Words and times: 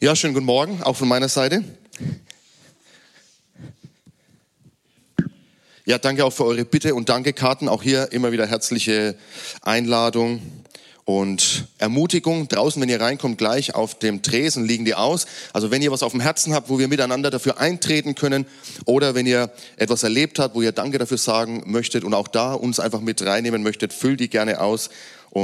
Ja, 0.00 0.14
schönen 0.14 0.32
guten 0.32 0.46
Morgen, 0.46 0.80
auch 0.84 0.94
von 0.94 1.08
meiner 1.08 1.28
Seite. 1.28 1.64
Ja, 5.86 5.98
danke 5.98 6.24
auch 6.24 6.32
für 6.32 6.44
eure 6.44 6.64
Bitte 6.64 6.94
und 6.94 7.08
Dankekarten. 7.08 7.68
Auch 7.68 7.82
hier 7.82 8.12
immer 8.12 8.30
wieder 8.30 8.46
herzliche 8.46 9.16
Einladung 9.60 10.40
und 11.04 11.66
Ermutigung. 11.78 12.46
Draußen, 12.46 12.80
wenn 12.80 12.88
ihr 12.88 13.00
reinkommt, 13.00 13.38
gleich 13.38 13.74
auf 13.74 13.98
dem 13.98 14.22
Tresen 14.22 14.64
liegen 14.64 14.84
die 14.84 14.94
aus. 14.94 15.26
Also 15.52 15.72
wenn 15.72 15.82
ihr 15.82 15.90
was 15.90 16.04
auf 16.04 16.12
dem 16.12 16.20
Herzen 16.20 16.54
habt, 16.54 16.68
wo 16.68 16.78
wir 16.78 16.86
miteinander 16.86 17.30
dafür 17.30 17.58
eintreten 17.58 18.14
können 18.14 18.46
oder 18.84 19.16
wenn 19.16 19.26
ihr 19.26 19.50
etwas 19.78 20.04
erlebt 20.04 20.38
habt, 20.38 20.54
wo 20.54 20.62
ihr 20.62 20.70
Danke 20.70 20.98
dafür 20.98 21.18
sagen 21.18 21.64
möchtet 21.66 22.04
und 22.04 22.14
auch 22.14 22.28
da 22.28 22.52
uns 22.52 22.78
einfach 22.78 23.00
mit 23.00 23.20
reinnehmen 23.26 23.64
möchtet, 23.64 23.92
füllt 23.92 24.20
die 24.20 24.28
gerne 24.30 24.60
aus 24.60 24.90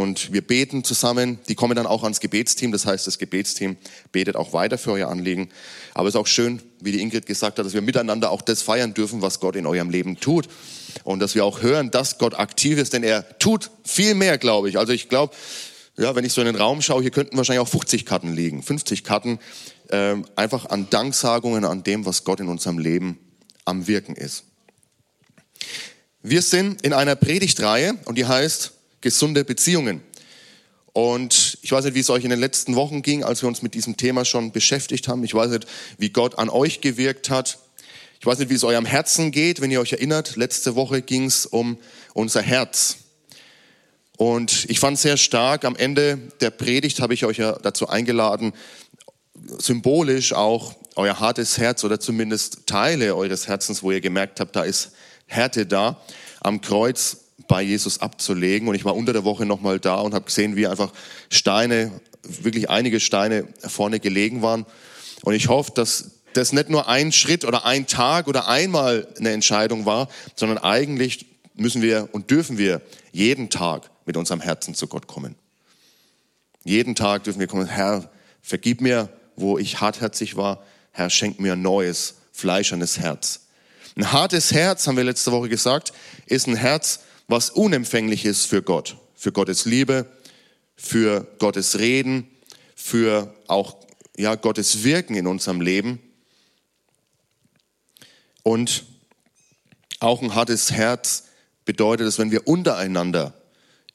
und 0.03 0.33
wir 0.33 0.43
beten 0.43 0.83
zusammen. 0.83 1.39
Die 1.49 1.55
kommen 1.55 1.77
dann 1.77 1.87
auch 1.87 2.03
ans 2.03 2.19
Gebetsteam. 2.19 2.73
Das 2.73 2.85
heißt, 2.85 3.07
das 3.07 3.19
Gebetsteam 3.19 3.77
betet 4.11 4.35
auch 4.35 4.53
weiter 4.53 4.77
für 4.77 4.91
euer 4.91 5.09
Anliegen. 5.09 5.51
Aber 5.95 6.09
es 6.09 6.14
ist 6.14 6.21
auch 6.21 6.27
schön, 6.27 6.61
wie 6.81 6.91
die 6.91 7.01
Ingrid 7.01 7.27
gesagt 7.27 7.59
hat, 7.59 7.64
dass 7.64 7.75
wir 7.75 7.81
miteinander 7.81 8.31
auch 8.31 8.43
das 8.43 8.61
feiern 8.61 8.93
dürfen, 8.93 9.23
was 9.23 9.39
Gott 9.39 9.54
in 9.54 9.67
eurem 9.67 9.91
Leben 9.91 10.18
tut. 10.18 10.49
Und 11.04 11.21
dass 11.21 11.37
wir 11.37 11.45
auch 11.45 11.63
hören, 11.63 11.93
dass 11.93 12.18
Gott 12.18 12.35
aktiv 12.35 12.77
ist, 12.79 12.93
denn 12.93 13.04
er 13.04 13.39
tut 13.39 13.71
viel 13.85 14.15
mehr, 14.15 14.37
glaube 14.37 14.68
ich. 14.68 14.79
Also 14.79 14.93
ich 14.93 15.09
glaube, 15.09 15.32
ja, 15.96 16.17
wenn 16.17 16.25
ich 16.25 16.32
so 16.32 16.40
in 16.40 16.49
den 16.49 16.57
Raum 16.57 16.82
schaue, 16.82 17.03
hier 17.03 17.13
könnten 17.13 17.37
wahrscheinlich 17.37 17.65
auch 17.65 17.68
50 17.68 18.04
Karten 18.04 18.35
liegen. 18.35 18.65
50 18.65 19.04
Karten, 19.04 19.39
äh, 19.90 20.17
einfach 20.35 20.67
an 20.71 20.89
Danksagungen, 20.90 21.65
an 21.65 21.85
dem, 21.85 22.04
was 22.04 22.25
Gott 22.25 22.40
in 22.40 22.49
unserem 22.49 22.79
Leben 22.79 23.18
am 23.65 23.87
Wirken 23.87 24.17
ist. 24.17 24.45
Wir 26.23 26.43
sind 26.43 26.82
in 26.82 26.93
einer 26.93 27.15
Predigtreihe 27.15 27.95
und 28.07 28.18
die 28.18 28.26
heißt 28.26 28.74
gesunde 29.04 29.44
Beziehungen. 29.44 30.00
Und 30.94 31.58
ich 31.62 31.71
weiß 31.71 31.85
nicht, 31.85 31.95
wie 31.95 32.00
es 32.00 32.08
euch 32.08 32.25
in 32.25 32.31
den 32.31 32.41
letzten 32.41 32.75
Wochen 32.75 33.03
ging, 33.03 33.22
als 33.22 33.42
wir 33.42 33.48
uns 33.48 33.62
mit 33.62 33.75
diesem 33.75 33.97
Thema 33.97 34.25
schon 34.25 34.50
beschäftigt 34.50 35.08
haben. 35.08 35.22
Ich 35.25 35.34
weiß 35.34 35.50
nicht, 35.50 35.67
wie 35.98 36.11
Gott 36.11 36.39
an 36.39 36.48
euch 36.48 36.81
gewirkt 36.81 37.31
hat. 37.31 37.59
Ich 38.19 38.27
weiß 38.27 38.39
nicht, 38.39 38.48
wie 38.48 38.55
es 38.55 38.64
eurem 38.64 38.87
Herzen 38.87 39.31
geht, 39.31 39.61
wenn 39.61 39.70
ihr 39.70 39.81
euch 39.81 39.92
erinnert. 39.92 40.37
Letzte 40.37 40.75
Woche 40.75 41.03
ging 41.03 41.27
es 41.27 41.45
um 41.45 41.77
unser 42.14 42.41
Herz. 42.41 42.97
Und 44.17 44.64
ich 44.70 44.81
fand 44.81 44.98
sehr 44.98 45.19
stark, 45.19 45.64
am 45.64 45.77
Ende 45.77 46.17
der 46.41 46.51
Predigt 46.51 47.01
habe 47.01 47.12
ich 47.12 47.27
euch 47.27 47.39
ja 47.39 47.53
dazu 47.53 47.89
eingeladen, 47.89 48.55
symbolisch 49.59 50.33
auch 50.33 50.75
euer 50.97 51.20
hartes 51.20 51.59
Herz 51.59 51.84
oder 51.84 52.01
zumindest 52.01 52.67
Teile 52.67 53.17
eures 53.17 53.48
Herzens, 53.48 53.83
wo 53.83 53.91
ihr 53.91 54.01
gemerkt 54.01 54.41
habt, 54.41 54.57
da 54.57 54.62
ist 54.62 54.92
Härte 55.27 55.67
da, 55.67 56.01
am 56.41 56.61
Kreuz 56.61 57.23
bei 57.49 57.63
Jesus 57.63 58.01
abzulegen. 58.01 58.69
Und 58.69 58.75
ich 58.75 58.85
war 58.85 58.95
unter 58.95 59.13
der 59.13 59.25
Woche 59.25 59.47
nochmal 59.47 59.81
da 59.81 59.97
und 59.97 60.15
habe 60.15 60.27
gesehen, 60.27 60.57
wie 60.57 60.67
einfach 60.67 60.93
Steine, 61.31 62.01
wirklich 62.23 62.71
einige 62.71 63.01
Steine 63.01 63.47
vorne 63.59 64.01
gelegen 64.01 64.43
waren. 64.43 64.67
Und 65.23 65.35
ich 65.35 65.49
hoffe, 65.49 65.73
dass 65.75 66.11
das 66.33 66.53
nicht 66.53 66.69
nur 66.69 66.89
ein 66.89 67.13
Schritt 67.13 67.45
oder 67.45 67.65
ein 67.65 67.87
Tag 67.87 68.27
oder 68.27 68.49
einmal 68.49 69.07
eine 69.19 69.31
Entscheidung 69.31 69.87
war, 69.87 70.09
sondern 70.35 70.59
eigentlich 70.59 71.27
müssen 71.55 71.83
wir 71.83 72.09
und 72.13 72.31
dürfen 72.31 72.59
wir 72.59 72.81
jeden 73.13 73.51
Tag 73.51 73.91
mit 74.05 74.17
unserem 74.17 74.41
Herzen 74.41 74.75
zu 74.75 74.87
Gott 74.89 75.07
kommen. 75.07 75.37
Jeden 76.65 76.95
Tag 76.95 77.25
dürfen 77.25 77.41
wir 77.41 77.47
kommen, 77.47 77.67
Herr, 77.67 78.11
vergib 78.43 78.81
mir, 78.81 79.09
wo 79.37 79.59
ich 79.59 79.81
hartherzig 79.81 80.37
war. 80.37 80.63
Herr, 80.93 81.11
schenk 81.11 81.39
mir 81.41 81.53
ein 81.53 81.63
neues, 81.63 82.15
fleischernes 82.33 82.98
Herz. 82.98 83.41
Ein 83.97 84.13
hartes 84.13 84.53
Herz, 84.53 84.87
haben 84.87 84.97
wir 84.97 85.05
letzte 85.05 85.31
Woche 85.31 85.48
gesagt, 85.48 85.93
ist 86.27 86.48
ein 86.48 86.57
Herz, 86.57 87.01
was 87.28 87.50
unempfänglich 87.50 88.25
ist 88.25 88.47
für 88.47 88.62
Gott, 88.62 88.97
für 89.14 89.33
Gottes 89.33 89.64
Liebe, 89.64 90.06
für 90.77 91.27
Gottes 91.39 91.78
Reden, 91.78 92.28
für 92.75 93.34
auch 93.47 93.77
ja, 94.17 94.34
Gottes 94.34 94.84
Wirken 94.84 95.14
in 95.14 95.27
unserem 95.27 95.61
Leben. 95.61 96.00
Und 98.42 98.84
auch 100.00 100.22
ein 100.22 100.34
hartes 100.34 100.70
Herz 100.70 101.24
bedeutet 101.64 102.07
es, 102.07 102.18
wenn 102.18 102.30
wir 102.30 102.46
untereinander 102.46 103.34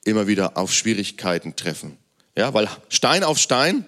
immer 0.03 0.27
wieder 0.27 0.57
auf 0.57 0.73
Schwierigkeiten 0.73 1.55
treffen. 1.55 1.97
Ja, 2.35 2.53
weil 2.53 2.67
Stein 2.89 3.23
auf 3.23 3.37
Stein, 3.37 3.85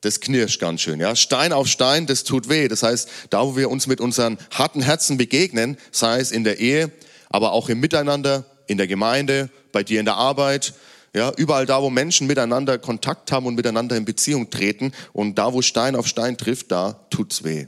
das 0.00 0.20
knirscht 0.20 0.60
ganz 0.60 0.80
schön. 0.80 1.00
Ja, 1.00 1.14
Stein 1.14 1.52
auf 1.52 1.68
Stein, 1.68 2.06
das 2.06 2.24
tut 2.24 2.48
weh. 2.48 2.68
Das 2.68 2.82
heißt, 2.82 3.08
da 3.30 3.42
wo 3.44 3.56
wir 3.56 3.70
uns 3.70 3.86
mit 3.86 4.00
unseren 4.00 4.38
harten 4.50 4.82
Herzen 4.82 5.16
begegnen, 5.16 5.76
sei 5.92 6.18
es 6.20 6.30
in 6.30 6.44
der 6.44 6.58
Ehe, 6.60 6.90
aber 7.30 7.52
auch 7.52 7.68
im 7.68 7.80
Miteinander, 7.80 8.44
in 8.66 8.78
der 8.78 8.86
Gemeinde, 8.86 9.50
bei 9.72 9.82
dir 9.82 10.00
in 10.00 10.06
der 10.06 10.16
Arbeit, 10.16 10.74
ja, 11.14 11.32
überall 11.36 11.66
da, 11.66 11.82
wo 11.82 11.90
Menschen 11.90 12.26
miteinander 12.26 12.78
Kontakt 12.78 13.32
haben 13.32 13.46
und 13.46 13.54
miteinander 13.54 13.96
in 13.96 14.04
Beziehung 14.04 14.50
treten 14.50 14.92
und 15.12 15.36
da, 15.36 15.52
wo 15.52 15.62
Stein 15.62 15.96
auf 15.96 16.06
Stein 16.06 16.36
trifft, 16.36 16.70
da 16.70 16.92
tut's 17.10 17.44
weh. 17.44 17.66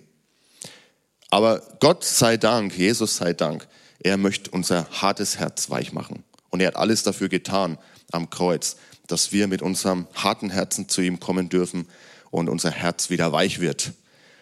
Aber 1.31 1.63
Gott 1.81 2.05
sei 2.05 2.37
Dank, 2.37 2.77
Jesus 2.77 3.17
sei 3.17 3.33
Dank, 3.33 3.67
er 4.01 4.17
möchte 4.17 4.51
unser 4.51 4.89
hartes 4.91 5.39
Herz 5.39 5.71
weich 5.71 5.93
machen. 5.93 6.25
Und 6.51 6.61
er 6.61 6.69
hat 6.69 6.77
alles 6.77 7.03
dafür 7.03 7.29
getan 7.29 7.79
am 8.11 8.29
Kreuz, 8.31 8.77
dass 9.07 9.33
wir 9.33 9.47
mit 9.47 9.63
unserem 9.63 10.07
harten 10.15 10.51
Herzen 10.51 10.89
zu 10.89 11.01
ihm 11.01 11.21
kommen 11.21 11.49
dürfen 11.49 11.87
und 12.31 12.49
unser 12.49 12.71
Herz 12.71 13.11
wieder 13.11 13.33
weich 13.33 13.61
wird. 13.61 13.93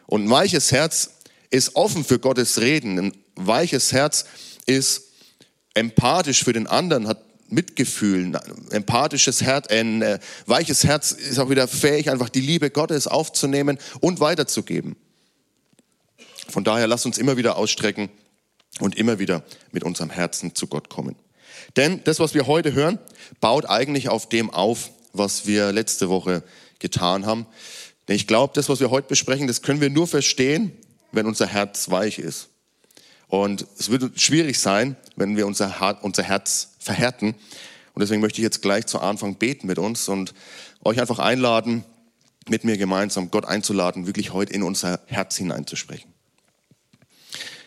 Und 0.07 0.25
ein 0.25 0.31
weiches 0.31 0.73
Herz 0.73 1.11
ist 1.51 1.77
offen 1.77 2.05
für 2.05 2.19
Gottes 2.19 2.61
Reden. 2.61 2.99
Ein 2.99 3.13
weiches 3.35 3.93
Herz 3.93 4.25
ist 4.67 5.08
empathisch 5.75 6.45
für 6.45 6.53
den 6.53 6.67
anderen, 6.67 7.09
hat 7.09 7.19
Mitgefühl, 7.51 8.37
ein 8.37 8.71
empathisches 8.71 9.43
Herz, 9.43 9.69
ein 9.69 10.03
äh, 10.03 10.19
weiches 10.47 10.85
Herz 10.85 11.13
ist 11.13 11.39
auch 11.39 11.49
wieder 11.49 11.67
fähig, 11.67 12.11
einfach 12.11 12.29
die 12.29 12.41
Liebe 12.41 12.71
Gottes 12.71 13.07
aufzunehmen 13.07 13.79
und 14.01 14.21
weiterzugeben. 14.21 14.97
Von 16.49 16.65
daher 16.65 16.87
lasst 16.87 17.07
uns 17.07 17.19
immer 17.19 17.37
wieder 17.37 17.57
ausstrecken 17.57 18.11
und 18.81 18.97
immer 18.97 19.19
wieder 19.19 19.45
mit 19.73 19.83
unserem 19.83 20.11
Herzen 20.11 20.55
zu 20.55 20.67
Gott 20.67 20.89
kommen. 20.89 21.17
Denn 21.77 22.03
das, 22.05 22.21
was 22.21 22.35
wir 22.35 22.47
heute 22.47 22.73
hören, 22.73 22.99
baut 23.41 23.67
eigentlich 23.67 24.09
auf 24.09 24.29
dem 24.29 24.51
auf, 24.51 24.91
was 25.13 25.47
wir 25.47 25.73
letzte 25.73 26.09
Woche 26.09 26.43
getan 26.79 27.27
haben. 27.27 27.47
Denn 28.07 28.17
ich 28.17 28.27
glaube, 28.27 28.53
das, 28.55 28.69
was 28.69 28.81
wir 28.81 28.91
heute 28.91 29.09
besprechen, 29.09 29.47
das 29.47 29.63
können 29.63 29.81
wir 29.81 29.91
nur 29.91 30.07
verstehen, 30.07 30.73
wenn 31.13 31.27
unser 31.27 31.47
Herz 31.47 31.91
weich 31.91 32.19
ist. 32.19 32.49
Und 33.29 33.67
es 33.79 33.91
wird 33.91 34.19
schwierig 34.21 34.59
sein, 34.59 34.97
wenn 35.19 35.37
wir 35.37 35.47
unser, 35.47 36.03
unser 36.03 36.23
Herz 36.23 36.75
verhärten. 36.79 37.35
Und 37.95 38.01
deswegen 38.01 38.21
möchte 38.21 38.41
ich 38.41 38.45
jetzt 38.45 38.63
gleich 38.63 38.87
zu 38.87 39.01
Anfang 39.01 39.37
beten 39.37 39.67
mit 39.67 39.79
uns 39.79 40.09
und 40.09 40.35
euch 40.85 41.01
einfach 41.01 41.19
einladen, 41.19 41.85
mit 42.49 42.65
mir 42.65 42.79
gemeinsam 42.79 43.31
Gott 43.31 43.45
einzuladen, 43.45 44.07
wirklich 44.07 44.33
heute 44.33 44.53
in 44.53 44.63
unser 44.63 45.01
Herz 45.07 45.37
hineinzusprechen. 45.37 46.13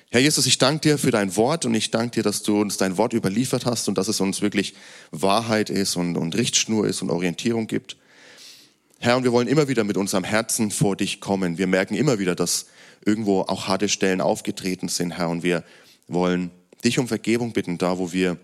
Herr 0.10 0.20
Jesus, 0.20 0.46
ich 0.46 0.58
danke 0.58 0.82
dir 0.82 0.98
für 0.98 1.12
dein 1.12 1.38
Wort 1.38 1.66
und 1.66 1.74
ich 1.74 1.90
danke 1.90 2.16
dir, 2.16 2.24
dass 2.24 2.44
du 2.44 2.60
uns 2.60 2.76
dein 2.76 2.98
Wort 2.98 3.14
überliefert 3.14 3.66
hast 3.66 3.88
und 3.88 3.98
dass 3.98 4.10
es 4.10 4.20
uns 4.20 4.42
wirklich 4.42 4.74
Wahrheit 5.12 5.70
ist 5.70 5.96
und, 5.96 6.18
und 6.18 6.36
Richtschnur 6.36 6.86
ist 6.86 7.02
und 7.02 7.10
Orientierung 7.12 7.68
gibt. 7.68 7.96
Herr, 9.00 9.18
und 9.18 9.24
wir 9.24 9.32
wollen 9.32 9.48
immer 9.48 9.68
wieder 9.68 9.84
mit 9.84 9.98
unserem 9.98 10.24
Herzen 10.24 10.70
vor 10.70 10.96
dich 10.96 11.22
kommen. 11.22 11.58
Wir 11.58 11.66
merken 11.66 11.96
immer 11.96 12.20
wieder, 12.20 12.36
dass 12.36 12.68
irgendwo 13.06 13.42
auch 13.42 13.68
harte 13.68 13.90
Stellen 13.90 14.22
aufgetreten 14.22 14.90
sind, 14.90 15.12
Herr. 15.12 15.30
Und 15.30 15.44
wir 15.44 15.64
wollen 16.08 16.52
dich 16.84 17.00
um 17.00 17.08
Vergebung 17.08 17.54
bitten, 17.54 17.78
da 17.78 17.98
wo 17.98 18.12
wir 18.12 18.38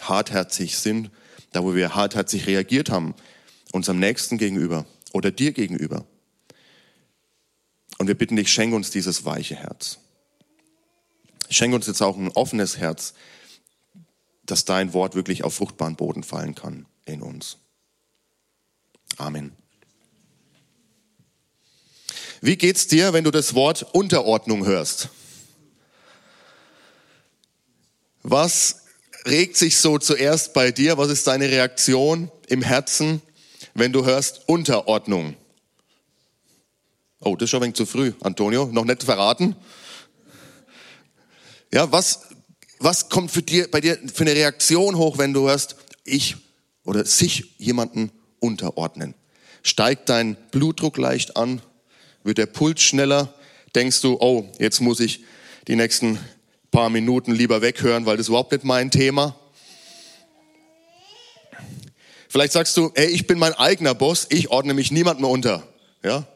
hartherzig 0.00 0.78
sind, 0.78 1.10
da 1.52 1.62
wo 1.64 1.74
wir 1.74 1.94
hartherzig 1.94 2.46
reagiert 2.46 2.90
haben, 2.90 3.14
unserem 3.72 3.98
Nächsten 3.98 4.38
gegenüber 4.38 4.86
oder 5.12 5.30
dir 5.30 5.52
gegenüber. 5.52 6.04
Und 7.98 8.06
wir 8.06 8.14
bitten 8.14 8.36
dich, 8.36 8.50
schenke 8.50 8.76
uns 8.76 8.90
dieses 8.90 9.24
weiche 9.24 9.56
Herz. 9.56 9.98
Schenke 11.50 11.76
uns 11.76 11.86
jetzt 11.86 12.00
auch 12.00 12.16
ein 12.16 12.30
offenes 12.30 12.78
Herz, 12.78 13.14
dass 14.44 14.64
dein 14.64 14.92
Wort 14.94 15.14
wirklich 15.14 15.44
auf 15.44 15.54
fruchtbaren 15.54 15.96
Boden 15.96 16.22
fallen 16.22 16.54
kann 16.54 16.86
in 17.04 17.22
uns. 17.22 17.58
Amen. 19.16 19.52
Wie 22.40 22.56
geht's 22.56 22.86
dir, 22.86 23.12
wenn 23.12 23.24
du 23.24 23.30
das 23.30 23.54
Wort 23.54 23.82
Unterordnung 23.92 24.64
hörst? 24.64 25.10
Was 28.22 28.82
regt 29.26 29.56
sich 29.56 29.78
so 29.78 29.98
zuerst 29.98 30.52
bei 30.52 30.70
dir? 30.70 30.98
Was 30.98 31.10
ist 31.10 31.26
deine 31.26 31.48
Reaktion 31.48 32.30
im 32.48 32.62
Herzen, 32.62 33.22
wenn 33.74 33.92
du 33.92 34.04
hörst 34.04 34.48
Unterordnung? 34.48 35.36
Oh, 37.20 37.36
das 37.36 37.44
ist 37.44 37.50
schon 37.50 37.60
ein 37.60 37.64
wenig 37.64 37.76
zu 37.76 37.86
früh, 37.86 38.12
Antonio. 38.20 38.66
Noch 38.66 38.84
nicht 38.84 39.02
verraten. 39.02 39.56
Ja, 41.72 41.90
was, 41.92 42.22
was 42.78 43.08
kommt 43.08 43.30
für 43.30 43.42
dir, 43.42 43.70
bei 43.70 43.80
dir 43.80 43.98
für 44.12 44.24
eine 44.24 44.34
Reaktion 44.34 44.96
hoch, 44.96 45.18
wenn 45.18 45.32
du 45.32 45.48
hörst, 45.48 45.76
ich 46.04 46.36
oder 46.84 47.04
sich 47.04 47.54
jemanden 47.58 48.10
unterordnen? 48.40 49.14
Steigt 49.62 50.08
dein 50.08 50.36
Blutdruck 50.50 50.96
leicht 50.96 51.36
an? 51.36 51.60
wird 52.24 52.38
der 52.38 52.46
Puls 52.46 52.82
schneller, 52.82 53.34
denkst 53.74 54.00
du, 54.02 54.16
oh, 54.20 54.48
jetzt 54.58 54.80
muss 54.80 55.00
ich 55.00 55.24
die 55.68 55.76
nächsten 55.76 56.18
paar 56.70 56.90
Minuten 56.90 57.32
lieber 57.32 57.62
weghören, 57.62 58.06
weil 58.06 58.16
das 58.16 58.28
überhaupt 58.28 58.52
nicht 58.52 58.64
mein 58.64 58.90
Thema. 58.90 59.36
Vielleicht 62.28 62.52
sagst 62.52 62.76
du, 62.76 62.92
ey, 62.94 63.08
ich 63.08 63.26
bin 63.26 63.38
mein 63.38 63.54
eigener 63.54 63.94
Boss, 63.94 64.26
ich 64.30 64.50
ordne 64.50 64.72
mich 64.72 64.92
niemand 64.92 65.20
mehr 65.20 65.30
unter. 65.30 65.66
Ja? 66.04 66.26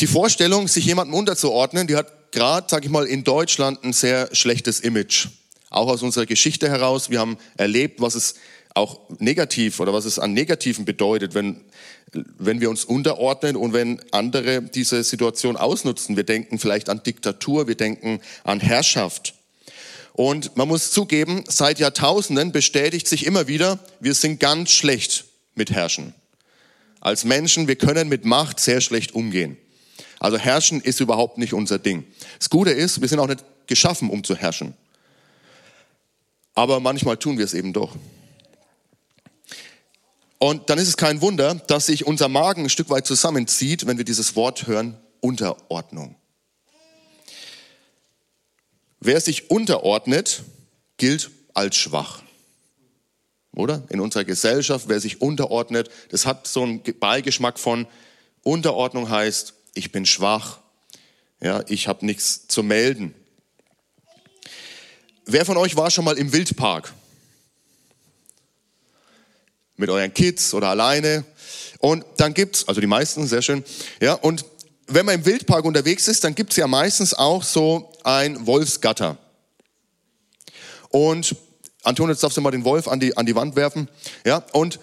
Die 0.00 0.06
Vorstellung, 0.06 0.66
sich 0.66 0.86
jemandem 0.86 1.14
unterzuordnen, 1.14 1.86
die 1.86 1.96
hat 1.96 2.32
gerade, 2.32 2.66
sag 2.70 2.84
ich 2.84 2.90
mal, 2.90 3.04
in 3.06 3.22
Deutschland 3.22 3.84
ein 3.84 3.92
sehr 3.92 4.34
schlechtes 4.34 4.80
Image. 4.80 5.28
Auch 5.68 5.88
aus 5.88 6.02
unserer 6.02 6.24
Geschichte 6.24 6.70
heraus. 6.70 7.10
Wir 7.10 7.20
haben 7.20 7.36
erlebt, 7.58 8.00
was 8.00 8.14
es 8.14 8.36
auch 8.74 8.98
negativ 9.18 9.78
oder 9.78 9.92
was 9.92 10.06
es 10.06 10.18
an 10.18 10.32
Negativen 10.32 10.86
bedeutet, 10.86 11.34
wenn, 11.34 11.60
wenn 12.12 12.60
wir 12.60 12.70
uns 12.70 12.84
unterordnen 12.84 13.56
und 13.56 13.72
wenn 13.72 14.00
andere 14.10 14.62
diese 14.62 15.04
Situation 15.04 15.56
ausnutzen. 15.56 16.16
Wir 16.16 16.24
denken 16.24 16.58
vielleicht 16.58 16.88
an 16.88 17.02
Diktatur, 17.02 17.68
wir 17.68 17.76
denken 17.76 18.20
an 18.44 18.60
Herrschaft. 18.60 19.34
Und 20.12 20.56
man 20.56 20.68
muss 20.68 20.90
zugeben, 20.90 21.44
seit 21.48 21.78
Jahrtausenden 21.78 22.52
bestätigt 22.52 23.06
sich 23.08 23.26
immer 23.26 23.46
wieder, 23.46 23.78
wir 24.00 24.14
sind 24.14 24.40
ganz 24.40 24.70
schlecht 24.70 25.24
mit 25.54 25.70
Herrschen. 25.70 26.14
Als 27.00 27.24
Menschen, 27.24 27.68
wir 27.68 27.76
können 27.76 28.08
mit 28.08 28.24
Macht 28.24 28.60
sehr 28.60 28.80
schlecht 28.80 29.14
umgehen. 29.14 29.56
Also 30.18 30.36
herrschen 30.36 30.82
ist 30.82 31.00
überhaupt 31.00 31.38
nicht 31.38 31.54
unser 31.54 31.78
Ding. 31.78 32.04
Das 32.38 32.50
Gute 32.50 32.70
ist, 32.70 33.00
wir 33.00 33.08
sind 33.08 33.20
auch 33.20 33.26
nicht 33.26 33.44
geschaffen, 33.66 34.10
um 34.10 34.22
zu 34.22 34.36
herrschen. 34.36 34.74
Aber 36.54 36.80
manchmal 36.80 37.16
tun 37.16 37.38
wir 37.38 37.44
es 37.46 37.54
eben 37.54 37.72
doch. 37.72 37.96
Und 40.42 40.70
dann 40.70 40.78
ist 40.78 40.88
es 40.88 40.96
kein 40.96 41.20
Wunder, 41.20 41.54
dass 41.54 41.86
sich 41.86 42.06
unser 42.06 42.28
Magen 42.28 42.64
ein 42.64 42.70
Stück 42.70 42.88
weit 42.88 43.06
zusammenzieht, 43.06 43.86
wenn 43.86 43.98
wir 43.98 44.06
dieses 44.06 44.36
Wort 44.36 44.66
hören, 44.66 44.98
Unterordnung. 45.20 46.16
Wer 49.00 49.20
sich 49.20 49.50
unterordnet, 49.50 50.42
gilt 50.96 51.30
als 51.52 51.76
schwach. 51.76 52.22
Oder? 53.52 53.82
In 53.90 54.00
unserer 54.00 54.24
Gesellschaft, 54.24 54.88
wer 54.88 54.98
sich 54.98 55.20
unterordnet, 55.20 55.90
das 56.08 56.24
hat 56.24 56.46
so 56.46 56.62
einen 56.62 56.82
Beigeschmack 56.82 57.58
von 57.58 57.86
Unterordnung 58.42 59.10
heißt, 59.10 59.52
ich 59.74 59.92
bin 59.92 60.06
schwach, 60.06 60.60
ja, 61.42 61.62
ich 61.68 61.86
habe 61.86 62.06
nichts 62.06 62.48
zu 62.48 62.62
melden. 62.62 63.14
Wer 65.26 65.44
von 65.44 65.58
euch 65.58 65.76
war 65.76 65.90
schon 65.90 66.06
mal 66.06 66.16
im 66.16 66.32
Wildpark? 66.32 66.94
Mit 69.80 69.90
euren 69.90 70.14
Kids 70.14 70.54
oder 70.54 70.68
alleine. 70.68 71.24
Und 71.78 72.04
dann 72.18 72.34
gibt's, 72.34 72.68
also 72.68 72.80
die 72.80 72.86
meisten, 72.86 73.26
sehr 73.26 73.42
schön, 73.42 73.64
ja, 74.00 74.14
und 74.14 74.44
wenn 74.86 75.06
man 75.06 75.16
im 75.16 75.24
Wildpark 75.24 75.64
unterwegs 75.64 76.08
ist, 76.08 76.24
dann 76.24 76.34
gibt's 76.34 76.56
ja 76.56 76.66
meistens 76.66 77.14
auch 77.14 77.42
so 77.42 77.92
ein 78.02 78.46
Wolfsgatter. 78.46 79.18
Und 80.88 81.36
Anton, 81.82 82.10
jetzt 82.10 82.22
darfst 82.22 82.36
du 82.36 82.40
mal 82.40 82.50
den 82.50 82.64
Wolf 82.64 82.88
an 82.88 83.00
die, 83.00 83.16
an 83.16 83.24
die 83.24 83.34
Wand 83.34 83.56
werfen. 83.56 83.88
Ja, 84.26 84.44
und 84.52 84.80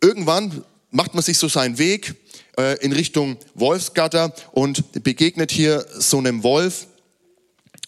irgendwann 0.00 0.64
macht 0.90 1.14
man 1.14 1.22
sich 1.22 1.38
so 1.38 1.48
seinen 1.48 1.78
Weg 1.78 2.14
äh, 2.56 2.78
in 2.84 2.92
Richtung 2.92 3.36
Wolfsgatter 3.54 4.32
und 4.52 5.02
begegnet 5.02 5.50
hier 5.50 5.84
so 5.98 6.18
einem 6.18 6.42
Wolf 6.42 6.86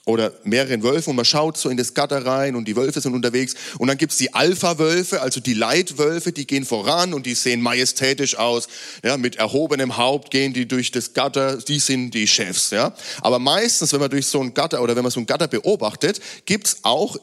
oder 0.06 0.32
mehreren 0.44 0.82
Wölfen 0.82 1.10
und 1.10 1.16
man 1.16 1.24
schaut 1.24 1.56
so 1.56 1.70
in 1.70 1.78
das 1.78 1.94
Gatter 1.94 2.26
rein 2.26 2.56
und 2.56 2.68
die 2.68 2.76
Wölfe 2.76 3.00
sind 3.00 3.14
unterwegs 3.14 3.54
und 3.78 3.88
dann 3.88 3.96
gibt's 3.96 4.18
die 4.18 4.34
Alpha-Wölfe, 4.34 5.22
also 5.22 5.40
die 5.40 5.54
Leitwölfe, 5.54 6.32
die 6.32 6.46
gehen 6.46 6.66
voran 6.66 7.14
und 7.14 7.24
die 7.24 7.34
sehen 7.34 7.62
majestätisch 7.62 8.36
aus, 8.36 8.68
ja, 9.02 9.16
mit 9.16 9.36
erhobenem 9.36 9.96
Haupt 9.96 10.30
gehen 10.30 10.52
die 10.52 10.68
durch 10.68 10.90
das 10.90 11.14
Gatter, 11.14 11.56
die 11.56 11.78
sind 11.78 12.12
die 12.12 12.26
Chefs, 12.26 12.70
ja. 12.70 12.94
Aber 13.22 13.38
meistens, 13.38 13.92
wenn 13.92 14.00
man 14.00 14.10
durch 14.10 14.26
so 14.26 14.42
ein 14.42 14.52
Gatter 14.52 14.82
oder 14.82 14.94
wenn 14.94 15.02
man 15.02 15.12
so 15.12 15.20
ein 15.20 15.26
Gatter 15.26 15.48
beobachtet, 15.48 16.20
gibt's 16.44 16.78
auch 16.82 17.16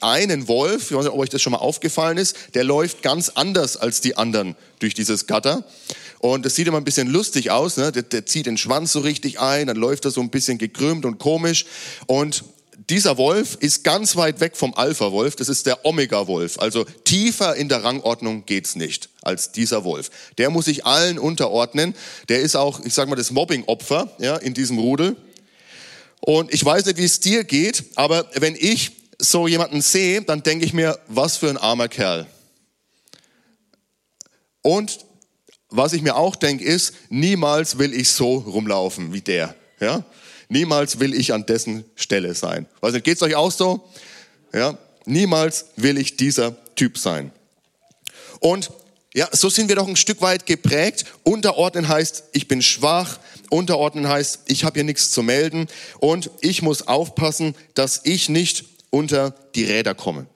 einen 0.00 0.48
Wolf, 0.48 0.90
ich 0.90 0.96
weiß 0.96 1.04
nicht, 1.04 1.12
ob 1.12 1.20
euch 1.20 1.30
das 1.30 1.40
schon 1.40 1.52
mal 1.52 1.58
aufgefallen 1.58 2.18
ist, 2.18 2.36
der 2.54 2.64
läuft 2.64 3.02
ganz 3.02 3.28
anders 3.30 3.76
als 3.76 4.00
die 4.00 4.16
anderen 4.16 4.56
durch 4.80 4.94
dieses 4.94 5.26
Gatter. 5.26 5.64
Und 6.18 6.44
das 6.46 6.54
sieht 6.54 6.66
immer 6.66 6.78
ein 6.78 6.84
bisschen 6.84 7.08
lustig 7.08 7.50
aus. 7.50 7.76
Ne? 7.76 7.92
Der, 7.92 8.02
der 8.02 8.26
zieht 8.26 8.46
den 8.46 8.56
Schwanz 8.56 8.92
so 8.92 9.00
richtig 9.00 9.40
ein, 9.40 9.66
dann 9.66 9.76
läuft 9.76 10.04
er 10.04 10.10
so 10.10 10.20
ein 10.20 10.30
bisschen 10.30 10.58
gekrümmt 10.58 11.04
und 11.04 11.18
komisch. 11.18 11.66
Und 12.06 12.44
dieser 12.90 13.16
Wolf 13.16 13.56
ist 13.60 13.84
ganz 13.84 14.16
weit 14.16 14.40
weg 14.40 14.56
vom 14.56 14.74
Alpha-Wolf. 14.74 15.36
Das 15.36 15.48
ist 15.48 15.66
der 15.66 15.84
Omega-Wolf. 15.84 16.58
Also 16.58 16.84
tiefer 17.04 17.54
in 17.56 17.68
der 17.68 17.84
Rangordnung 17.84 18.44
geht's 18.46 18.76
nicht 18.76 19.08
als 19.22 19.52
dieser 19.52 19.84
Wolf. 19.84 20.10
Der 20.38 20.50
muss 20.50 20.66
sich 20.66 20.84
allen 20.84 21.18
unterordnen. 21.18 21.94
Der 22.28 22.40
ist 22.40 22.56
auch, 22.56 22.80
ich 22.84 22.94
sag 22.94 23.08
mal, 23.08 23.16
das 23.16 23.30
Mobbing-Opfer 23.30 24.10
ja, 24.18 24.36
in 24.36 24.54
diesem 24.54 24.78
Rudel. 24.78 25.16
Und 26.20 26.52
ich 26.52 26.64
weiß 26.64 26.86
nicht, 26.86 26.98
wie 26.98 27.04
es 27.04 27.20
dir 27.20 27.44
geht, 27.44 27.84
aber 27.96 28.28
wenn 28.34 28.56
ich 28.58 28.92
so 29.18 29.46
jemanden 29.46 29.80
sehe, 29.80 30.22
dann 30.22 30.42
denke 30.42 30.64
ich 30.64 30.72
mir, 30.72 30.98
was 31.08 31.36
für 31.36 31.48
ein 31.48 31.56
armer 31.56 31.88
Kerl. 31.88 32.26
Und 34.62 34.98
was 35.76 35.92
ich 35.92 36.02
mir 36.02 36.16
auch 36.16 36.36
denke, 36.36 36.64
ist, 36.64 36.94
niemals 37.08 37.78
will 37.78 37.92
ich 37.92 38.10
so 38.10 38.36
rumlaufen 38.36 39.12
wie 39.12 39.20
der. 39.20 39.54
Ja? 39.80 40.04
Niemals 40.48 41.00
will 41.00 41.14
ich 41.14 41.32
an 41.32 41.46
dessen 41.46 41.84
Stelle 41.96 42.34
sein. 42.34 42.66
Weiß 42.80 42.92
nicht, 42.92 43.04
geht's 43.04 43.22
euch 43.22 43.34
auch 43.34 43.50
so? 43.50 43.88
Ja? 44.52 44.78
Niemals 45.04 45.66
will 45.76 45.98
ich 45.98 46.16
dieser 46.16 46.56
Typ 46.76 46.96
sein. 46.98 47.32
Und 48.40 48.70
ja, 49.14 49.28
so 49.32 49.48
sind 49.48 49.68
wir 49.68 49.76
doch 49.76 49.88
ein 49.88 49.96
Stück 49.96 50.22
weit 50.22 50.46
geprägt. 50.46 51.04
Unterordnen 51.22 51.88
heißt, 51.88 52.24
ich 52.32 52.48
bin 52.48 52.62
schwach. 52.62 53.18
Unterordnen 53.50 54.08
heißt, 54.08 54.40
ich 54.46 54.64
habe 54.64 54.74
hier 54.74 54.84
nichts 54.84 55.10
zu 55.10 55.22
melden. 55.22 55.68
Und 55.98 56.30
ich 56.40 56.62
muss 56.62 56.88
aufpassen, 56.88 57.54
dass 57.74 58.00
ich 58.04 58.28
nicht 58.28 58.64
unter 58.90 59.34
die 59.54 59.64
Räder 59.64 59.94
komme. 59.94 60.26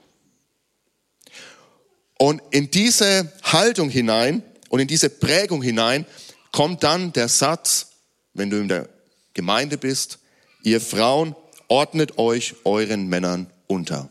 Und 2.19 2.43
in 2.51 2.71
diese 2.71 3.33
Haltung 3.43 3.91
hinein 3.91 4.43
und 4.69 4.81
in 4.81 4.89
diese 4.89 5.11
Prägung 5.11 5.63
hinein 5.63 6.07
kommt 6.53 6.83
dann 6.83 7.13
der 7.13 7.29
Satz, 7.29 7.93
wenn 8.35 8.51
du 8.51 8.61
in 8.61 8.69
der 8.69 8.89
Gemeinde 9.35 9.79
bist, 9.79 10.19
ihr 10.63 10.81
Frauen 10.81 11.35
ordnet 11.69 12.19
euch 12.19 12.55
euren 12.65 13.09
Männern 13.09 13.51
unter. 13.67 14.11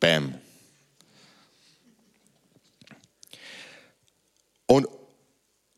Bam. 0.00 0.34
Und 4.66 4.86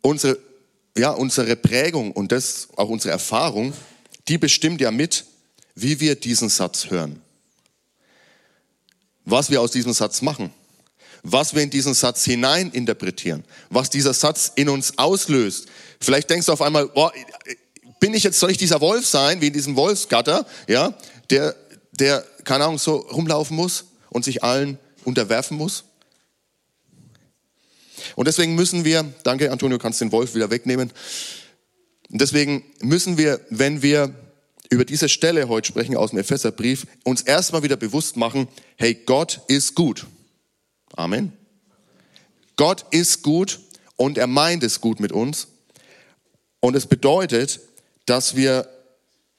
unsere, 0.03 0.39
ja, 0.97 1.11
unsere 1.11 1.57
Prägung 1.57 2.13
und 2.13 2.33
das 2.33 2.69
auch 2.77 2.89
unsere 2.89 3.13
Erfahrung, 3.13 3.73
die 4.29 4.37
bestimmt 4.37 4.81
ja 4.81 4.91
mit, 4.91 5.25
wie 5.75 6.01
wir 6.01 6.17
diesen 6.17 6.49
Satz 6.49 6.91
hören. 6.91 7.23
Was 9.25 9.51
wir 9.51 9.61
aus 9.61 9.71
diesem 9.71 9.93
Satz 9.93 10.23
machen 10.23 10.53
was 11.23 11.55
wir 11.55 11.63
in 11.63 11.71
diesen 11.71 11.95
Satz 11.95 12.25
hinein 12.25 12.71
interpretieren, 12.71 13.45
was 13.69 13.91
dieser 13.91 14.15
Satz 14.15 14.53
in 14.55 14.69
uns 14.69 14.99
auslöst. 14.99 15.67
Vielleicht 16.01 16.31
denkst 16.31 16.47
du 16.47 16.53
auf 16.53 16.63
einmal, 16.63 16.89
boah, 16.89 17.13
bin 18.01 18.15
ich 18.15 18.25
jetzt, 18.25 18.39
soll 18.39 18.51
ich 18.51 18.59
dieser 18.59 18.81
Wolf 18.81 19.07
sein, 19.07 19.41
wie 19.41 19.49
in 19.49 19.53
diesem 19.53 19.77
Wolfsgatter, 19.77 20.47
ja, 20.67 20.95
der, 21.29 21.55
der, 21.93 22.25
keine 22.45 22.65
Ahnung, 22.65 22.79
so 22.79 22.97
rumlaufen 22.97 23.57
muss 23.57 23.85
und 24.09 24.25
sich 24.25 24.43
allen 24.43 24.79
unterwerfen 25.05 25.57
muss? 25.57 25.85
Und 28.17 28.27
deswegen 28.27 28.55
müssen 28.55 28.85
wir, 28.85 29.05
danke 29.23 29.53
Antonio, 29.53 29.79
kannst 29.79 30.01
den 30.01 30.13
Wolf 30.13 30.35
wieder 30.35 30.51
wegnehmen. 30.51 30.91
Und 32.11 32.21
deswegen 32.21 32.65
müssen 32.81 33.19
wir, 33.19 33.41
wenn 33.51 33.83
wir 33.83 34.15
über 34.71 34.85
diese 34.85 35.09
Stelle 35.09 35.49
heute 35.49 35.69
sprechen 35.69 35.97
aus 35.97 36.11
dem 36.11 36.19
Epheserbrief, 36.21 36.87
uns 37.05 37.23
erstmal 37.23 37.63
wieder 37.63 37.77
bewusst 37.77 38.17
machen, 38.17 38.49
hey, 38.77 38.95
Gott 38.95 39.41
ist 39.49 39.75
gut. 39.75 40.07
Amen. 41.01 41.33
Gott 42.57 42.85
ist 42.91 43.23
gut 43.23 43.59
und 43.97 44.19
er 44.19 44.27
meint 44.27 44.63
es 44.63 44.83
gut 44.83 45.01
mit 45.01 45.13
uns. 45.13 45.49
Und 46.61 46.77
es 46.77 46.87
bedeutet, 46.87 47.61
dass 48.05 48.37
wir 48.37 48.69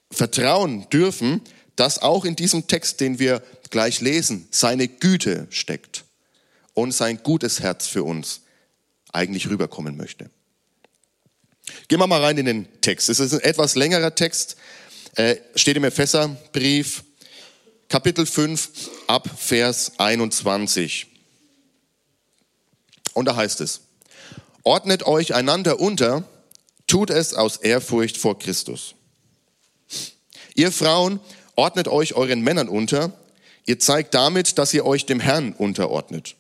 vertrauen 0.10 0.90
dürfen, 0.90 1.42
dass 1.76 2.02
auch 2.02 2.26
in 2.26 2.36
diesem 2.36 2.66
Text, 2.66 3.00
den 3.00 3.20
wir 3.20 3.44
gleich 3.70 4.02
lesen, 4.02 4.48
seine 4.50 4.88
Güte 4.88 5.46
steckt 5.52 6.04
und 6.74 6.94
sein 6.94 7.22
gutes 7.22 7.60
Herz 7.60 7.86
für 7.86 8.04
uns 8.04 8.42
eigentlich 9.14 9.48
rüberkommen 9.48 9.96
möchte. 9.96 10.32
Gehen 11.88 12.00
wir 12.00 12.08
mal 12.08 12.24
rein 12.24 12.40
in 12.40 12.48
den 12.48 12.82
Text. 12.82 13.08
Es 13.08 13.20
ist 13.20 13.34
ein 13.34 13.42
etwas 13.42 13.76
längerer 13.76 14.16
Text, 14.16 14.56
äh, 15.16 15.36
steht 15.54 15.78
im 15.78 15.84
Epheserbrief, 15.84 17.04
Kapitel 17.88 18.26
5 18.26 18.90
ab 19.06 19.30
Vers 19.38 19.92
21. 20.00 21.11
Und 23.14 23.26
da 23.26 23.36
heißt 23.36 23.62
es, 23.62 23.82
ordnet 24.64 25.06
euch 25.06 25.34
einander 25.34 25.80
unter, 25.80 26.24
tut 26.88 27.10
es 27.10 27.34
aus 27.34 27.58
Ehrfurcht 27.58 28.18
vor 28.18 28.38
Christus. 28.40 28.96
Ihr 30.56 30.72
Frauen, 30.72 31.20
ordnet 31.56 31.88
euch 31.88 32.16
euren 32.16 32.42
Männern 32.42 32.70
unter, 32.70 33.14
ihr 33.66 33.80
zeigt 33.80 34.14
damit, 34.14 34.58
dass 34.58 34.74
ihr 34.74 34.86
euch 34.86 35.06
dem 35.06 35.20
Herrn 35.20 35.54
unterordnet. 35.54 36.36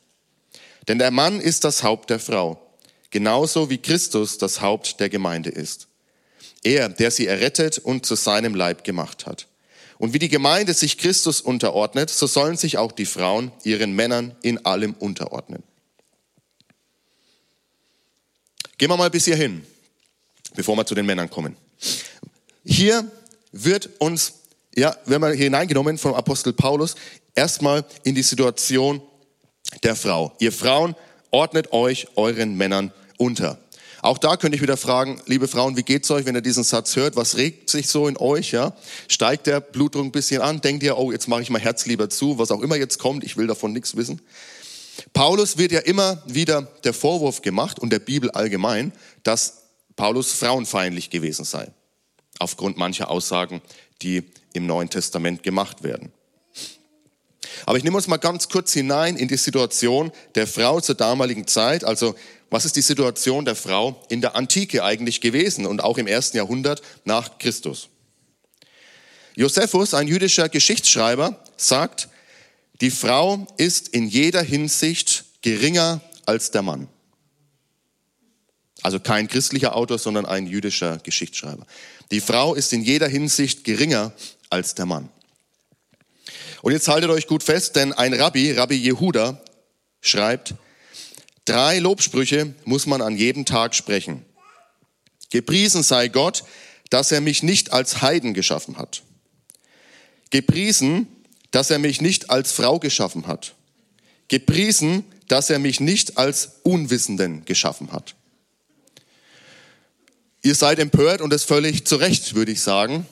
Denn 0.87 0.99
der 0.99 1.11
Mann 1.11 1.39
ist 1.39 1.63
das 1.63 1.83
Haupt 1.83 2.09
der 2.09 2.19
Frau, 2.19 2.61
genauso 3.09 3.69
wie 3.69 3.77
Christus 3.77 4.37
das 4.37 4.61
Haupt 4.61 4.99
der 4.99 5.09
Gemeinde 5.09 5.49
ist. 5.49 5.87
Er, 6.63 6.89
der 6.89 7.11
sie 7.11 7.27
errettet 7.27 7.79
und 7.79 8.05
zu 8.05 8.15
seinem 8.15 8.55
Leib 8.55 8.83
gemacht 8.83 9.25
hat. 9.25 9.47
Und 9.97 10.13
wie 10.13 10.19
die 10.19 10.29
Gemeinde 10.29 10.73
sich 10.73 10.97
Christus 10.97 11.41
unterordnet, 11.41 12.09
so 12.09 12.25
sollen 12.25 12.57
sich 12.57 12.77
auch 12.77 12.91
die 12.91 13.05
Frauen 13.05 13.51
ihren 13.63 13.93
Männern 13.93 14.35
in 14.41 14.65
allem 14.65 14.93
unterordnen. 14.93 15.63
Gehen 18.81 18.89
wir 18.89 18.97
mal 18.97 19.11
bis 19.11 19.25
hierhin. 19.25 19.63
bevor 20.55 20.75
wir 20.75 20.83
zu 20.87 20.95
den 20.95 21.05
Männern 21.05 21.29
kommen. 21.29 21.55
Hier 22.65 23.05
wird 23.51 23.91
uns, 23.99 24.33
ja, 24.75 24.95
wenn 25.05 25.21
wir 25.21 25.33
hier 25.33 25.43
hineingenommen 25.43 25.99
vom 25.99 26.15
Apostel 26.15 26.51
Paulus, 26.51 26.95
erstmal 27.35 27.85
in 28.01 28.15
die 28.15 28.23
Situation 28.23 28.99
der 29.83 29.95
Frau. 29.95 30.35
Ihr 30.39 30.51
Frauen 30.51 30.95
ordnet 31.29 31.73
euch 31.73 32.07
euren 32.15 32.57
Männern 32.57 32.91
unter. 33.19 33.59
Auch 34.01 34.17
da 34.17 34.35
könnte 34.35 34.55
ich 34.55 34.63
wieder 34.63 34.77
fragen, 34.77 35.21
liebe 35.27 35.47
Frauen, 35.47 35.77
wie 35.77 35.83
geht's 35.83 36.09
euch, 36.09 36.25
wenn 36.25 36.33
ihr 36.33 36.41
diesen 36.41 36.63
Satz 36.63 36.95
hört? 36.95 37.15
Was 37.15 37.37
regt 37.37 37.69
sich 37.69 37.87
so 37.87 38.07
in 38.07 38.17
euch? 38.17 38.51
Ja? 38.51 38.75
Steigt 39.07 39.45
der 39.45 39.59
Blutdruck 39.61 40.05
ein 40.05 40.11
bisschen 40.11 40.41
an? 40.41 40.59
Denkt 40.59 40.81
ihr, 40.81 40.97
oh, 40.97 41.11
jetzt 41.11 41.27
mache 41.27 41.43
ich 41.43 41.51
mein 41.51 41.61
Herz 41.61 41.85
lieber 41.85 42.09
zu, 42.09 42.39
was 42.39 42.49
auch 42.49 42.63
immer 42.63 42.77
jetzt 42.77 42.97
kommt, 42.97 43.23
ich 43.23 43.37
will 43.37 43.45
davon 43.45 43.73
nichts 43.73 43.95
wissen? 43.95 44.21
Paulus 45.13 45.57
wird 45.57 45.71
ja 45.71 45.79
immer 45.79 46.21
wieder 46.25 46.63
der 46.83 46.93
Vorwurf 46.93 47.41
gemacht 47.41 47.79
und 47.79 47.91
der 47.91 47.99
Bibel 47.99 48.31
allgemein, 48.31 48.93
dass 49.23 49.63
Paulus 49.95 50.31
frauenfeindlich 50.33 51.09
gewesen 51.09 51.45
sei. 51.45 51.67
Aufgrund 52.39 52.77
mancher 52.77 53.09
Aussagen, 53.09 53.61
die 54.01 54.23
im 54.53 54.65
Neuen 54.65 54.89
Testament 54.89 55.43
gemacht 55.43 55.83
werden. 55.83 56.11
Aber 57.65 57.77
ich 57.77 57.83
nehme 57.83 57.97
uns 57.97 58.07
mal 58.07 58.17
ganz 58.17 58.49
kurz 58.49 58.73
hinein 58.73 59.17
in 59.17 59.27
die 59.27 59.37
Situation 59.37 60.11
der 60.35 60.47
Frau 60.47 60.81
zur 60.81 60.95
damaligen 60.95 61.47
Zeit. 61.47 61.83
Also 61.83 62.15
was 62.49 62.65
ist 62.65 62.75
die 62.75 62.81
Situation 62.81 63.45
der 63.45 63.55
Frau 63.55 64.01
in 64.09 64.21
der 64.21 64.35
Antike 64.35 64.83
eigentlich 64.83 65.21
gewesen 65.21 65.65
und 65.65 65.83
auch 65.83 65.97
im 65.97 66.07
ersten 66.07 66.37
Jahrhundert 66.37 66.81
nach 67.05 67.37
Christus? 67.37 67.89
Josephus, 69.35 69.93
ein 69.93 70.07
jüdischer 70.07 70.49
Geschichtsschreiber, 70.49 71.41
sagt, 71.55 72.09
die 72.81 72.91
Frau 72.91 73.47
ist 73.57 73.89
in 73.89 74.07
jeder 74.07 74.41
Hinsicht 74.41 75.25
geringer 75.41 76.01
als 76.25 76.51
der 76.51 76.63
Mann. 76.63 76.87
Also 78.81 78.99
kein 78.99 79.27
christlicher 79.27 79.75
Autor, 79.75 79.99
sondern 79.99 80.25
ein 80.25 80.47
jüdischer 80.47 80.97
Geschichtsschreiber. 80.97 81.65
Die 82.09 82.21
Frau 82.21 82.55
ist 82.55 82.73
in 82.73 82.81
jeder 82.81 83.07
Hinsicht 83.07 83.63
geringer 83.63 84.11
als 84.49 84.73
der 84.73 84.87
Mann. 84.87 85.09
Und 86.63 86.73
jetzt 86.73 86.87
haltet 86.87 87.09
euch 87.11 87.27
gut 87.27 87.43
fest, 87.43 87.75
denn 87.75 87.93
ein 87.93 88.13
Rabbi, 88.13 88.51
Rabbi 88.51 88.75
Jehuda, 88.75 89.41
schreibt, 90.01 90.55
drei 91.45 91.79
Lobsprüche 91.79 92.53
muss 92.65 92.87
man 92.87 93.01
an 93.01 93.15
jedem 93.15 93.45
Tag 93.45 93.75
sprechen. 93.75 94.25
Gepriesen 95.29 95.83
sei 95.83 96.07
Gott, 96.07 96.43
dass 96.89 97.11
er 97.11 97.21
mich 97.21 97.43
nicht 97.43 97.71
als 97.71 98.01
Heiden 98.01 98.33
geschaffen 98.33 98.77
hat. 98.77 99.03
Gepriesen, 100.31 101.07
dass 101.51 101.69
er 101.69 101.79
mich 101.79 102.01
nicht 102.01 102.29
als 102.29 102.51
Frau 102.51 102.79
geschaffen 102.79 103.27
hat. 103.27 103.55
Gepriesen, 104.27 105.03
dass 105.27 105.49
er 105.49 105.59
mich 105.59 105.79
nicht 105.79 106.17
als 106.17 106.59
Unwissenden 106.63 107.45
geschaffen 107.45 107.91
hat. 107.91 108.15
Ihr 110.41 110.55
seid 110.55 110.79
empört 110.79 111.21
und 111.21 111.31
das 111.31 111.43
völlig 111.43 111.85
zu 111.85 111.97
Recht, 111.97 112.33
würde 112.33 112.51
ich 112.51 112.61
sagen. 112.61 113.05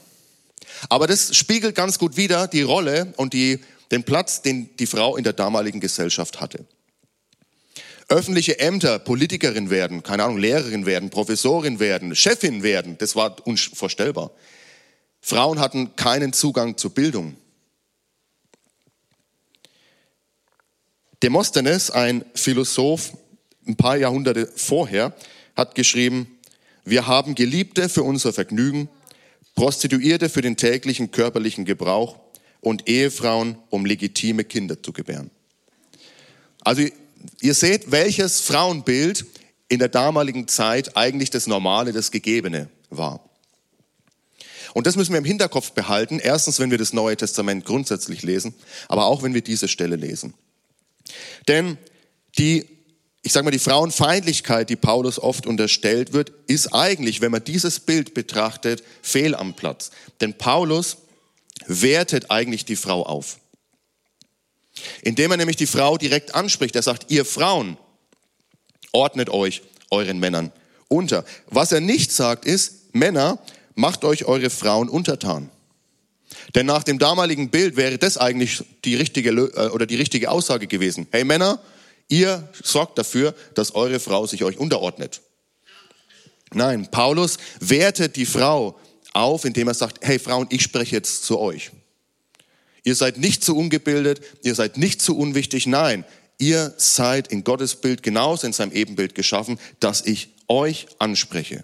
Aber 0.88 1.08
das 1.08 1.36
spiegelt 1.36 1.76
ganz 1.76 2.00
gut 2.00 2.18
wider 2.18 2.48
die 2.48 2.62
Rolle 2.62 3.14
und 3.18 3.34
die, 3.34 3.60
den 3.92 4.04
Platz, 4.04 4.42
den 4.42 4.76
die 4.78 4.88
Frau 4.88 5.16
in 5.18 5.24
der 5.24 5.34
damaligen 5.34 5.80
Gesellschaft 5.80 6.42
hatte. 6.42 6.66
Öffentliche 8.08 8.60
Ämter, 8.60 8.98
Politikerin 8.98 9.70
werden, 9.70 10.02
keine 10.02 10.24
Ahnung, 10.24 10.40
Lehrerin 10.40 10.88
werden, 10.88 11.12
Professorin 11.12 11.80
werden, 11.80 12.16
Chefin 12.16 12.64
werden, 12.64 12.98
das 12.98 13.16
war 13.16 13.46
unvorstellbar. 13.46 14.32
Frauen 15.22 15.60
hatten 15.60 15.96
keinen 15.96 16.34
Zugang 16.34 16.78
zur 16.78 16.92
Bildung. 16.92 17.36
Demosthenes, 21.22 21.92
ein 21.92 22.24
Philosoph, 22.34 23.14
ein 23.68 23.76
paar 23.76 23.98
Jahrhunderte 23.98 24.50
vorher, 24.56 25.14
hat 25.56 25.76
geschrieben, 25.76 26.40
wir 26.86 27.08
haben 27.08 27.36
Geliebte 27.36 27.90
für 27.90 28.04
unser 28.04 28.34
Vergnügen, 28.34 28.90
Prostituierte 29.56 30.30
für 30.30 30.42
den 30.42 30.56
täglichen 30.56 31.12
körperlichen 31.12 31.66
Gebrauch 31.66 32.18
und 32.62 32.88
Ehefrauen, 32.88 33.58
um 33.70 33.86
legitime 33.86 34.46
Kinder 34.46 34.82
zu 34.82 34.94
gebären. 34.94 35.30
Also 36.62 36.84
ihr 37.42 37.54
seht, 37.54 37.92
welches 37.92 38.40
Frauenbild 38.42 39.26
in 39.68 39.80
der 39.80 39.90
damaligen 39.90 40.48
Zeit 40.48 40.96
eigentlich 40.96 41.30
das 41.30 41.48
Normale, 41.48 41.92
das 41.92 42.12
Gegebene 42.12 42.70
war. 42.90 43.24
Und 44.74 44.88
das 44.88 44.96
müssen 44.96 45.12
wir 45.12 45.20
im 45.20 45.26
Hinterkopf 45.26 45.72
behalten. 45.72 46.20
Erstens, 46.20 46.60
wenn 46.60 46.72
wir 46.72 46.78
das 46.78 46.94
Neue 46.94 47.18
Testament 47.18 47.66
grundsätzlich 47.66 48.24
lesen, 48.24 48.54
aber 48.88 49.06
auch 49.06 49.24
wenn 49.24 49.34
wir 49.34 49.42
diese 49.42 49.68
Stelle 49.68 49.96
lesen. 49.96 50.34
Denn 51.50 51.78
die 52.38 52.66
ich 53.22 53.34
sage 53.34 53.44
mal, 53.44 53.52
die 53.52 53.60
Frauenfeindlichkeit, 53.60 54.70
die 54.70 54.76
Paulus 54.76 55.20
oft 55.20 55.46
unterstellt 55.46 56.14
wird, 56.14 56.32
ist 56.48 56.74
eigentlich, 56.74 57.20
wenn 57.22 57.32
man 57.32 57.44
dieses 57.44 57.82
Bild 57.82 58.14
betrachtet, 58.14 58.84
fehl 59.02 59.36
am 59.36 59.56
Platz. 59.56 59.92
Denn 60.22 60.34
Paulus 60.34 60.98
wertet 61.68 62.32
eigentlich 62.32 62.64
die 62.64 62.78
Frau 62.78 63.06
auf. 63.06 63.40
Indem 65.02 65.32
er 65.32 65.38
nämlich 65.38 65.58
die 65.58 65.68
Frau 65.68 65.98
direkt 65.98 66.34
anspricht. 66.34 66.76
Er 66.76 66.82
sagt, 66.82 67.12
ihr 67.12 67.26
Frauen, 67.26 67.78
ordnet 68.94 69.30
euch 69.30 69.62
euren 69.92 70.20
Männern 70.20 70.54
unter. 70.88 71.26
Was 71.48 71.74
er 71.74 71.82
nicht 71.82 72.14
sagt 72.14 72.46
ist, 72.46 72.96
Männer, 72.96 73.38
macht 73.76 74.06
euch 74.06 74.26
eure 74.26 74.50
Frauen 74.50 74.88
untertan. 74.88 75.52
Denn 76.56 76.66
nach 76.66 76.84
dem 76.84 77.00
damaligen 77.00 77.50
Bild 77.50 77.76
wäre 77.76 77.98
das 77.98 78.18
eigentlich 78.18 78.64
die 78.86 78.96
richtige, 78.96 79.30
äh, 79.30 79.70
oder 79.70 79.86
die 79.86 79.96
richtige 79.96 80.30
Aussage 80.32 80.68
gewesen. 80.68 81.08
Hey 81.12 81.24
Männer, 81.24 81.60
Ihr 82.10 82.50
sorgt 82.62 82.98
dafür, 82.98 83.36
dass 83.54 83.76
eure 83.76 84.00
Frau 84.00 84.26
sich 84.26 84.44
euch 84.44 84.58
unterordnet. 84.58 85.22
Nein, 86.52 86.90
Paulus 86.90 87.38
wertet 87.60 88.16
die 88.16 88.26
Frau 88.26 88.80
auf, 89.14 89.46
indem 89.46 89.68
er 89.68 89.76
sagt, 89.76 90.00
hey 90.02 90.18
Frauen, 90.18 90.48
ich 90.50 90.64
spreche 90.64 90.96
jetzt 90.96 91.24
zu 91.24 91.40
euch. 91.40 91.70
Ihr 92.84 92.96
seid 92.96 93.18
nicht 93.18 93.44
zu 93.44 93.56
ungebildet, 93.56 94.22
ihr 94.42 94.56
seid 94.56 94.78
nicht 94.78 95.02
zu 95.02 95.16
unwichtig. 95.16 95.68
Nein, 95.68 96.04
ihr 96.40 96.74
seid 96.78 97.28
in 97.28 97.44
Gottes 97.44 97.76
Bild 97.76 98.02
genauso 98.02 98.48
in 98.48 98.54
seinem 98.54 98.72
Ebenbild 98.72 99.14
geschaffen, 99.14 99.60
dass 99.80 100.04
ich 100.04 100.30
euch 100.48 100.88
anspreche. 100.98 101.64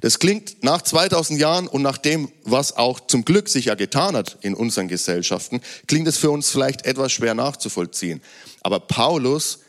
Das 0.00 0.18
klingt 0.18 0.62
nach 0.64 0.82
2000 0.82 1.38
Jahren 1.38 1.68
und 1.68 1.82
nach 1.82 1.98
dem, 1.98 2.30
was 2.44 2.76
auch 2.76 3.00
zum 3.00 3.24
Glück 3.24 3.48
sich 3.48 3.66
ja 3.66 3.74
getan 3.74 4.16
hat 4.16 4.38
in 4.40 4.54
unseren 4.54 4.88
Gesellschaften, 4.88 5.60
klingt 5.86 6.08
es 6.08 6.16
für 6.16 6.30
uns 6.30 6.50
vielleicht 6.50 6.86
etwas 6.86 7.12
schwer 7.12 7.34
nachzuvollziehen. 7.34 8.22
Aber 8.62 8.80
Paulus 8.80 9.60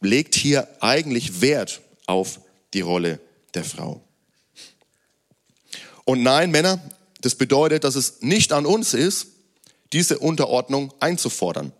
legt 0.00 0.34
hier 0.34 0.68
eigentlich 0.80 1.40
Wert 1.40 1.80
auf 2.06 2.40
die 2.74 2.80
Rolle 2.80 3.20
der 3.54 3.64
Frau. 3.64 4.02
Und 6.04 6.22
nein, 6.22 6.50
Männer, 6.50 6.80
das 7.20 7.34
bedeutet, 7.34 7.84
dass 7.84 7.94
es 7.94 8.22
nicht 8.22 8.52
an 8.52 8.66
uns 8.66 8.94
ist, 8.94 9.28
diese 9.92 10.18
Unterordnung 10.18 10.92
einzufordern. 11.00 11.72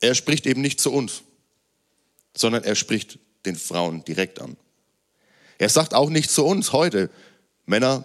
Er 0.00 0.14
spricht 0.14 0.46
eben 0.46 0.60
nicht 0.60 0.80
zu 0.80 0.92
uns, 0.92 1.22
sondern 2.36 2.64
er 2.64 2.74
spricht 2.74 3.18
den 3.44 3.56
Frauen 3.56 4.04
direkt 4.04 4.40
an. 4.40 4.56
Er 5.58 5.68
sagt 5.68 5.94
auch 5.94 6.10
nicht 6.10 6.30
zu 6.30 6.44
uns 6.44 6.72
heute, 6.72 7.10
Männer, 7.64 8.04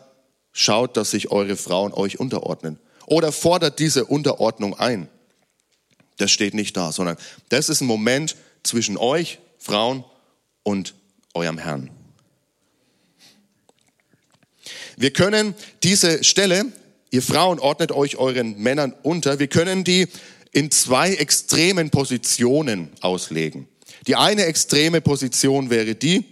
schaut, 0.52 0.98
dass 0.98 1.12
sich 1.12 1.32
eure 1.32 1.58
Frauen 1.58 1.94
euch 1.94 2.20
unterordnen. 2.20 2.80
Oder 3.08 3.32
fordert 3.32 3.80
diese 3.80 4.06
Unterordnung 4.06 4.78
ein. 4.78 5.08
Das 6.18 6.32
steht 6.32 6.54
nicht 6.54 6.78
da, 6.78 6.92
sondern 6.92 7.18
das 7.50 7.70
ist 7.70 7.82
ein 7.82 7.88
Moment 7.88 8.36
zwischen 8.64 8.98
euch, 8.98 9.40
Frauen, 9.58 10.04
und 10.64 10.94
eurem 11.34 11.58
Herrn. 11.58 11.90
Wir 14.98 15.12
können 15.12 15.56
diese 15.82 16.24
Stelle, 16.24 16.66
ihr 17.10 17.24
Frauen 17.24 17.60
ordnet 17.60 17.92
euch 17.92 18.18
euren 18.18 18.60
Männern 18.60 18.94
unter, 19.02 19.40
wir 19.40 19.48
können 19.48 19.84
die 19.84 20.08
in 20.52 20.70
zwei 20.70 21.14
extremen 21.14 21.90
Positionen 21.90 22.90
auslegen. 23.02 23.68
Die 24.08 24.16
eine 24.16 24.46
extreme 24.46 25.02
Position 25.02 25.70
wäre 25.70 25.96
die, 25.96 26.26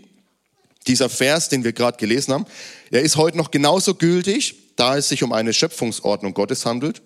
dieser 0.89 1.09
Vers, 1.09 1.47
den 1.47 1.63
wir 1.63 1.71
gerade 1.71 1.97
gelesen 1.97 2.33
haben, 2.33 2.45
er 2.91 3.01
ist 3.01 3.15
heute 3.15 3.37
noch 3.37 3.51
genauso 3.51 3.93
gültig, 3.93 4.55
da 4.75 4.97
es 4.97 5.07
sich 5.07 5.23
um 5.23 5.31
eine 5.31 5.53
Schöpfungsordnung 5.53 6.33
Gottes 6.33 6.65
handelt. 6.65 7.01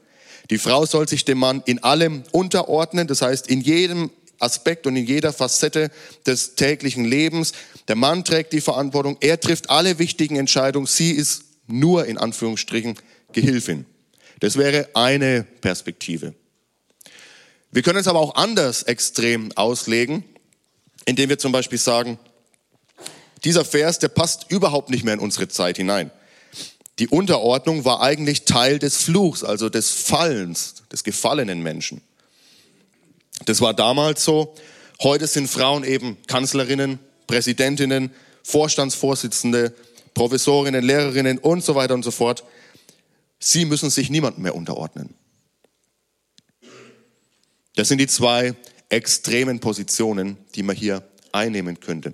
Die 0.50 0.58
Frau 0.58 0.86
soll 0.86 1.08
sich 1.08 1.26
dem 1.26 1.38
Mann 1.38 1.62
in 1.66 1.84
allem 1.84 2.24
unterordnen, 2.32 3.08
das 3.08 3.22
heißt 3.22 3.48
in 3.48 3.62
jedem 3.62 4.10
Aspekt 4.40 4.88
und 4.88 4.96
in 4.96 5.06
jeder 5.06 5.34
Facette 5.34 5.92
des 6.26 6.56
täglichen 6.56 7.06
Lebens. 7.06 7.54
Der 7.88 7.96
Mann 7.96 8.24
trägt 8.24 8.54
die 8.54 8.62
Verantwortung, 8.62 9.18
er 9.20 9.40
trifft 9.40 9.70
alle 9.70 10.00
wichtigen 10.00 10.38
Entscheidungen, 10.38 10.88
sie 10.88 11.12
ist 11.12 11.44
nur 11.68 12.06
in 12.06 12.18
Anführungsstrichen 12.18 12.96
Gehilfin. 13.32 13.86
Das 14.40 14.58
wäre 14.58 14.90
eine 14.94 15.46
Perspektive. 15.62 16.34
Wir 17.72 17.82
können 17.82 18.00
es 18.00 18.08
aber 18.08 18.20
auch 18.20 18.36
anders 18.36 18.84
extrem 18.84 19.52
auslegen, 19.54 20.24
indem 21.06 21.30
wir 21.30 21.40
zum 21.40 21.52
Beispiel 21.52 21.80
sagen, 21.80 22.20
dieser 23.44 23.66
Vers, 23.66 24.00
der 24.00 24.08
passt 24.10 24.50
überhaupt 24.50 24.90
nicht 24.90 25.04
mehr 25.04 25.14
in 25.14 25.20
unsere 25.20 25.48
Zeit 25.48 25.78
hinein. 25.78 26.12
Die 27.00 27.08
Unterordnung 27.08 27.86
war 27.86 28.02
eigentlich 28.02 28.46
Teil 28.46 28.80
des 28.80 28.98
Fluchs, 28.98 29.44
also 29.44 29.70
des 29.70 29.90
Fallens, 29.90 30.76
des 30.92 31.04
gefallenen 31.04 31.62
Menschen. 31.64 32.02
Das 33.46 33.62
war 33.62 33.74
damals 33.74 34.24
so. 34.24 34.54
Heute 35.02 35.28
sind 35.28 35.48
Frauen 35.48 35.84
eben 35.84 36.18
Kanzlerinnen, 36.28 37.00
Präsidentinnen, 37.28 38.12
Vorstandsvorsitzende, 38.44 39.74
Professorinnen, 40.14 40.84
Lehrerinnen 40.84 41.40
und 41.40 41.64
so 41.64 41.76
weiter 41.76 41.96
und 41.96 42.04
so 42.04 42.12
fort. 42.12 42.44
Sie 43.40 43.66
müssen 43.66 43.90
sich 43.90 44.10
niemandem 44.10 44.44
mehr 44.44 44.56
unterordnen. 44.56 45.16
Das 47.76 47.88
sind 47.88 47.98
die 47.98 48.08
zwei 48.08 48.54
extremen 48.90 49.60
Positionen, 49.60 50.38
die 50.54 50.62
man 50.62 50.76
hier 50.76 51.04
einnehmen 51.32 51.80
könnte. 51.80 52.14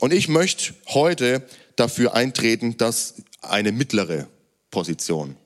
Und 0.00 0.12
ich 0.12 0.28
möchte 0.28 0.74
heute 0.88 1.46
dafür 1.76 2.14
eintreten, 2.14 2.76
dass 2.76 3.14
eine 3.42 3.72
mittlere 3.72 4.28
Position, 4.70 5.36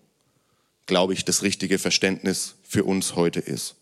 glaube 0.87 1.13
ich, 1.13 1.25
das 1.25 1.43
richtige 1.43 1.79
Verständnis 1.79 2.55
für 2.63 2.85
uns 2.85 3.17
heute 3.17 3.41
ist. 3.41 3.77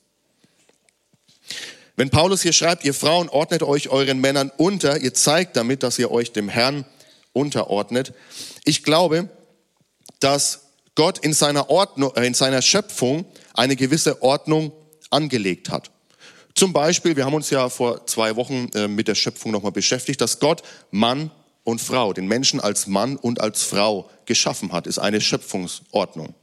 Wenn 1.96 2.10
Paulus 2.10 2.42
hier 2.42 2.52
schreibt, 2.52 2.84
ihr 2.84 2.94
Frauen 2.94 3.28
ordnet 3.28 3.62
euch 3.62 3.88
euren 3.88 4.20
Männern 4.20 4.52
unter, 4.56 5.00
ihr 5.00 5.14
zeigt 5.14 5.56
damit, 5.56 5.82
dass 5.82 5.98
ihr 5.98 6.10
euch 6.10 6.32
dem 6.32 6.48
Herrn 6.48 6.84
unterordnet. 7.32 8.14
Ich 8.64 8.84
glaube, 8.84 9.28
dass 10.20 10.68
Gott 10.94 11.18
in 11.18 11.32
seiner, 11.32 11.70
Ordnung, 11.70 12.14
äh, 12.16 12.26
in 12.26 12.34
seiner 12.34 12.62
Schöpfung 12.62 13.24
eine 13.54 13.76
gewisse 13.76 14.22
Ordnung 14.22 14.72
angelegt 15.10 15.70
hat. 15.70 15.90
Zum 16.58 16.72
Beispiel, 16.72 17.14
wir 17.14 17.24
haben 17.24 17.34
uns 17.34 17.50
ja 17.50 17.68
vor 17.68 18.04
zwei 18.08 18.34
Wochen 18.34 18.68
äh, 18.74 18.88
mit 18.88 19.06
der 19.06 19.14
Schöpfung 19.14 19.52
nochmal 19.52 19.70
beschäftigt, 19.70 20.20
dass 20.20 20.40
Gott 20.40 20.64
Mann 20.90 21.30
und 21.62 21.80
Frau, 21.80 22.12
den 22.12 22.26
Menschen 22.26 22.58
als 22.58 22.88
Mann 22.88 23.14
und 23.14 23.40
als 23.40 23.62
Frau 23.62 24.10
geschaffen 24.24 24.72
hat, 24.72 24.88
ist 24.88 24.98
eine 24.98 25.20
Schöpfungsordnung. 25.20 26.34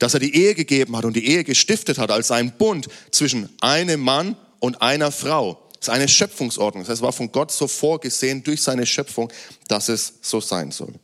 Dass 0.00 0.14
er 0.14 0.18
die 0.18 0.34
Ehe 0.34 0.56
gegeben 0.56 0.96
hat 0.96 1.04
und 1.04 1.14
die 1.14 1.24
Ehe 1.24 1.44
gestiftet 1.44 1.98
hat 1.98 2.10
als 2.10 2.32
ein 2.32 2.50
Bund 2.58 2.88
zwischen 3.12 3.48
einem 3.60 4.00
Mann 4.00 4.34
und 4.58 4.82
einer 4.82 5.12
Frau, 5.12 5.62
ist 5.78 5.88
eine 5.88 6.08
Schöpfungsordnung. 6.08 6.82
Das 6.82 6.88
heißt, 6.88 6.98
es 6.98 7.04
war 7.04 7.12
von 7.12 7.30
Gott 7.30 7.52
so 7.52 7.68
vorgesehen 7.68 8.42
durch 8.42 8.60
seine 8.60 8.86
Schöpfung, 8.86 9.32
dass 9.68 9.88
es 9.88 10.14
so 10.20 10.40
sein 10.40 10.72
soll. 10.72 10.94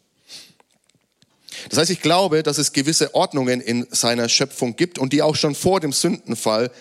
Das 1.70 1.78
heißt, 1.78 1.90
ich 1.92 2.02
glaube, 2.02 2.42
dass 2.42 2.58
es 2.58 2.72
gewisse 2.72 3.14
Ordnungen 3.14 3.60
in 3.60 3.86
seiner 3.92 4.28
Schöpfung 4.28 4.74
gibt 4.74 4.98
und 4.98 5.12
die 5.12 5.22
auch 5.22 5.36
schon 5.36 5.54
vor 5.54 5.78
dem 5.78 5.92
Sündenfall 5.92 6.72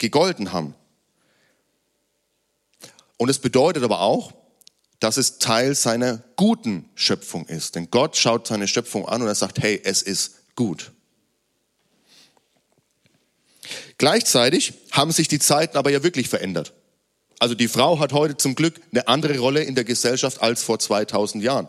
gegolten 0.00 0.52
haben. 0.52 0.74
Und 3.16 3.28
es 3.28 3.38
bedeutet 3.38 3.84
aber 3.84 4.00
auch, 4.00 4.32
dass 4.98 5.16
es 5.16 5.38
Teil 5.38 5.74
seiner 5.74 6.22
guten 6.36 6.88
Schöpfung 6.94 7.46
ist. 7.46 7.76
Denn 7.76 7.90
Gott 7.90 8.16
schaut 8.16 8.48
seine 8.48 8.66
Schöpfung 8.66 9.06
an 9.06 9.22
und 9.22 9.28
er 9.28 9.34
sagt, 9.34 9.60
hey, 9.62 9.80
es 9.84 10.02
ist 10.02 10.56
gut. 10.56 10.90
Gleichzeitig 13.98 14.72
haben 14.90 15.12
sich 15.12 15.28
die 15.28 15.38
Zeiten 15.38 15.76
aber 15.76 15.90
ja 15.90 16.02
wirklich 16.02 16.28
verändert. 16.28 16.72
Also 17.38 17.54
die 17.54 17.68
Frau 17.68 17.98
hat 17.98 18.12
heute 18.12 18.36
zum 18.36 18.54
Glück 18.54 18.80
eine 18.90 19.08
andere 19.08 19.38
Rolle 19.38 19.62
in 19.62 19.74
der 19.74 19.84
Gesellschaft 19.84 20.42
als 20.42 20.62
vor 20.62 20.78
2000 20.78 21.42
Jahren. 21.42 21.68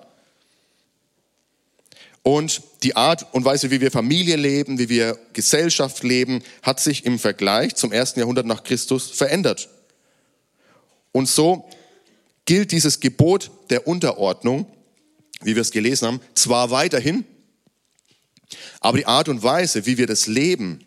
Und 2.24 2.62
die 2.84 2.96
Art 2.96 3.34
und 3.34 3.46
Weise, 3.46 3.72
wie 3.72 3.82
wir 3.82 3.92
Familie 3.92 4.36
leben, 4.36 4.78
wie 4.78 4.90
wir 4.90 5.18
Gesellschaft 5.34 6.04
leben, 6.04 6.44
hat 6.62 6.80
sich 6.80 7.06
im 7.06 7.18
Vergleich 7.18 7.76
zum 7.76 7.92
ersten 7.92 8.20
Jahrhundert 8.20 8.46
nach 8.46 8.64
Christus 8.64 9.10
verändert. 9.10 9.70
Und 11.12 11.28
so 11.28 11.68
gilt 12.46 12.72
dieses 12.72 13.00
Gebot 13.00 13.52
der 13.70 13.88
Unterordnung, 13.88 14.68
wie 15.42 15.56
wir 15.56 15.62
es 15.62 15.72
gelesen 15.72 16.08
haben, 16.08 16.22
zwar 16.36 16.70
weiterhin, 16.70 17.26
aber 18.80 18.98
die 18.98 19.06
Art 19.06 19.30
und 19.30 19.42
Weise, 19.42 19.86
wie 19.86 19.98
wir 19.98 20.08
das 20.08 20.28
leben, 20.28 20.84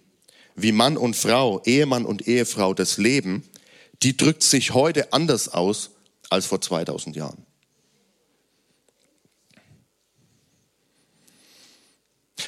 wie 0.54 0.72
Mann 0.72 0.96
und 0.96 1.16
Frau, 1.16 1.62
Ehemann 1.64 2.04
und 2.04 2.28
Ehefrau 2.28 2.74
das 2.74 2.98
leben, 2.98 3.42
die 4.02 4.16
drückt 4.16 4.42
sich 4.42 4.74
heute 4.74 5.12
anders 5.12 5.48
aus 5.48 5.90
als 6.30 6.46
vor 6.46 6.60
2000 6.60 7.16
Jahren. 7.16 7.43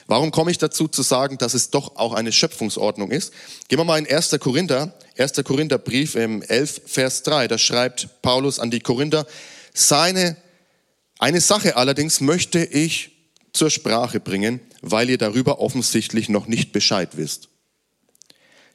Warum 0.07 0.31
komme 0.31 0.51
ich 0.51 0.59
dazu 0.59 0.87
zu 0.87 1.03
sagen, 1.03 1.37
dass 1.38 1.55
es 1.55 1.71
doch 1.71 1.97
auch 1.97 2.12
eine 2.12 2.31
Schöpfungsordnung 2.31 3.11
ist? 3.11 3.33
Gehen 3.69 3.79
wir 3.79 3.85
mal 3.85 3.99
in 3.99 4.07
1. 4.07 4.37
Korinther, 4.38 4.95
1. 5.19 5.33
Korintherbrief 5.45 6.14
im 6.14 6.42
11, 6.42 6.83
Vers 6.87 7.23
3. 7.25 7.49
Da 7.49 7.59
schreibt 7.59 8.23
Paulus 8.23 8.61
an 8.61 8.71
die 8.71 8.81
Korinther, 8.81 9.27
seine, 9.75 10.37
eine 11.19 11.40
Sache 11.40 11.77
allerdings 11.77 12.21
möchte 12.21 12.64
ich 12.64 13.11
zur 13.53 13.71
Sprache 13.71 14.21
bringen, 14.21 14.61
weil 14.81 15.11
ihr 15.11 15.19
darüber 15.19 15.61
offensichtlich 15.61 16.29
noch 16.29 16.47
nicht 16.47 16.73
Bescheid 16.73 17.16
wisst. 17.16 17.49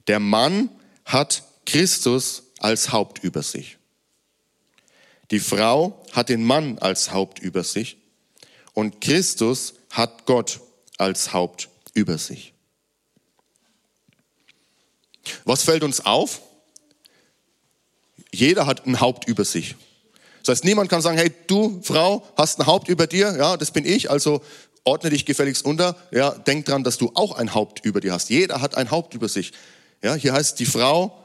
Der 0.08 0.20
Mann 0.20 0.70
hat 1.06 1.44
Christus 1.66 2.44
als 2.60 2.92
Haupt 2.92 3.24
über 3.24 3.44
sich. 3.44 3.78
Die 5.30 5.40
Frau 5.40 6.04
hat 6.12 6.28
den 6.28 6.44
Mann 6.44 6.78
als 6.80 7.12
Haupt 7.14 7.40
über 7.40 7.64
sich 7.64 7.98
und 8.74 9.00
Christus 9.00 9.76
hat 9.92 10.26
Gott 10.26 10.60
als 11.02 11.34
Haupt 11.34 11.70
über 11.94 12.18
sich. 12.18 12.54
Was 15.44 15.64
fällt 15.64 15.84
uns 15.84 16.06
auf? 16.06 16.42
Jeder 18.32 18.66
hat 18.66 18.86
ein 18.86 19.00
Haupt 19.00 19.28
über 19.28 19.44
sich. 19.44 19.76
Das 20.44 20.58
heißt, 20.58 20.64
niemand 20.64 20.90
kann 20.90 21.02
sagen, 21.02 21.18
hey, 21.18 21.32
du 21.48 21.82
Frau 21.84 22.24
hast 22.38 22.60
ein 22.60 22.66
Haupt 22.66 22.88
über 22.88 23.08
dir, 23.08 23.36
ja, 23.38 23.58
das 23.58 23.72
bin 23.72 23.86
ich, 23.86 24.10
also 24.10 24.42
ordne 24.84 25.10
dich 25.10 25.26
gefälligst 25.26 25.66
unter, 25.66 25.96
ja, 26.12 26.32
denk 26.32 26.66
dran, 26.66 26.84
dass 26.84 26.98
du 26.98 27.12
auch 27.14 27.34
ein 27.34 27.54
Haupt 27.54 27.86
über 27.86 28.00
dir 28.00 28.14
hast. 28.14 28.30
Jeder 28.30 28.62
hat 28.62 28.76
ein 28.76 28.90
Haupt 28.90 29.14
über 29.14 29.28
sich. 29.28 29.52
Ja, 30.02 30.16
hier 30.16 30.34
heißt, 30.34 30.60
die 30.60 30.66
Frau 30.66 31.16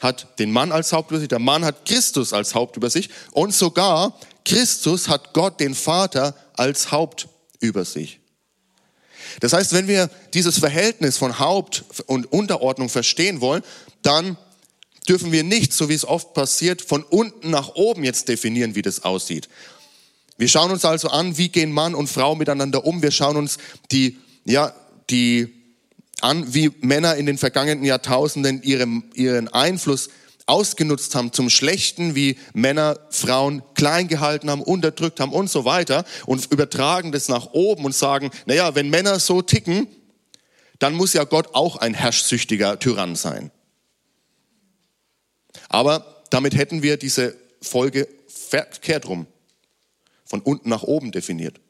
hat 0.00 0.38
den 0.38 0.50
Mann 0.50 0.72
als 0.72 0.92
Haupt 0.92 1.10
über 1.10 1.20
sich, 1.20 1.28
der 1.28 1.38
Mann 1.38 1.64
hat 1.64 1.86
Christus 1.86 2.34
als 2.34 2.54
Haupt 2.54 2.76
über 2.76 2.90
sich 2.90 3.08
und 3.32 3.54
sogar 3.54 4.18
Christus 4.44 5.08
hat 5.08 5.32
Gott, 5.32 5.60
den 5.60 5.74
Vater, 5.74 6.34
als 6.54 6.90
Haupt 6.90 7.28
über 7.60 7.84
sich. 7.84 8.20
Das 9.40 9.52
heißt, 9.52 9.72
wenn 9.72 9.88
wir 9.88 10.10
dieses 10.34 10.58
Verhältnis 10.58 11.18
von 11.18 11.38
Haupt 11.38 11.84
und 12.06 12.32
Unterordnung 12.32 12.88
verstehen 12.88 13.40
wollen, 13.40 13.62
dann 14.02 14.36
dürfen 15.08 15.32
wir 15.32 15.44
nicht, 15.44 15.72
so 15.72 15.88
wie 15.88 15.94
es 15.94 16.04
oft 16.04 16.34
passiert, 16.34 16.82
von 16.82 17.02
unten 17.02 17.50
nach 17.50 17.74
oben 17.74 18.04
jetzt 18.04 18.28
definieren, 18.28 18.74
wie 18.74 18.82
das 18.82 19.04
aussieht. 19.04 19.48
Wir 20.38 20.48
schauen 20.48 20.70
uns 20.70 20.84
also 20.84 21.08
an, 21.08 21.38
wie 21.38 21.48
gehen 21.48 21.72
Mann 21.72 21.94
und 21.94 22.08
Frau 22.08 22.34
miteinander 22.34 22.84
um. 22.84 23.02
Wir 23.02 23.10
schauen 23.10 23.36
uns 23.36 23.58
die, 23.90 24.18
ja, 24.44 24.74
die 25.08 25.52
an, 26.20 26.54
wie 26.54 26.70
Männer 26.80 27.16
in 27.16 27.26
den 27.26 27.38
vergangenen 27.38 27.84
Jahrtausenden 27.84 28.62
ihren, 28.62 29.04
ihren 29.14 29.48
Einfluss 29.48 30.08
ausgenutzt 30.46 31.14
haben 31.14 31.32
zum 31.32 31.50
Schlechten, 31.50 32.14
wie 32.14 32.38
Männer 32.54 32.98
Frauen 33.10 33.62
klein 33.74 34.08
gehalten 34.08 34.48
haben, 34.48 34.62
unterdrückt 34.62 35.20
haben 35.20 35.32
und 35.32 35.50
so 35.50 35.64
weiter 35.64 36.04
und 36.24 36.50
übertragen 36.52 37.12
das 37.12 37.28
nach 37.28 37.46
oben 37.52 37.84
und 37.84 37.94
sagen, 37.94 38.30
naja, 38.46 38.74
wenn 38.74 38.88
Männer 38.88 39.18
so 39.18 39.42
ticken, 39.42 39.88
dann 40.78 40.94
muss 40.94 41.12
ja 41.12 41.24
Gott 41.24 41.54
auch 41.54 41.76
ein 41.76 41.94
herrschsüchtiger 41.94 42.78
Tyrann 42.78 43.16
sein. 43.16 43.50
Aber 45.68 46.22
damit 46.30 46.54
hätten 46.54 46.82
wir 46.82 46.96
diese 46.96 47.36
Folge 47.60 48.08
verkehrt 48.28 49.08
rum, 49.08 49.26
von 50.24 50.40
unten 50.40 50.68
nach 50.68 50.82
oben 50.82 51.12
definiert. 51.12 51.60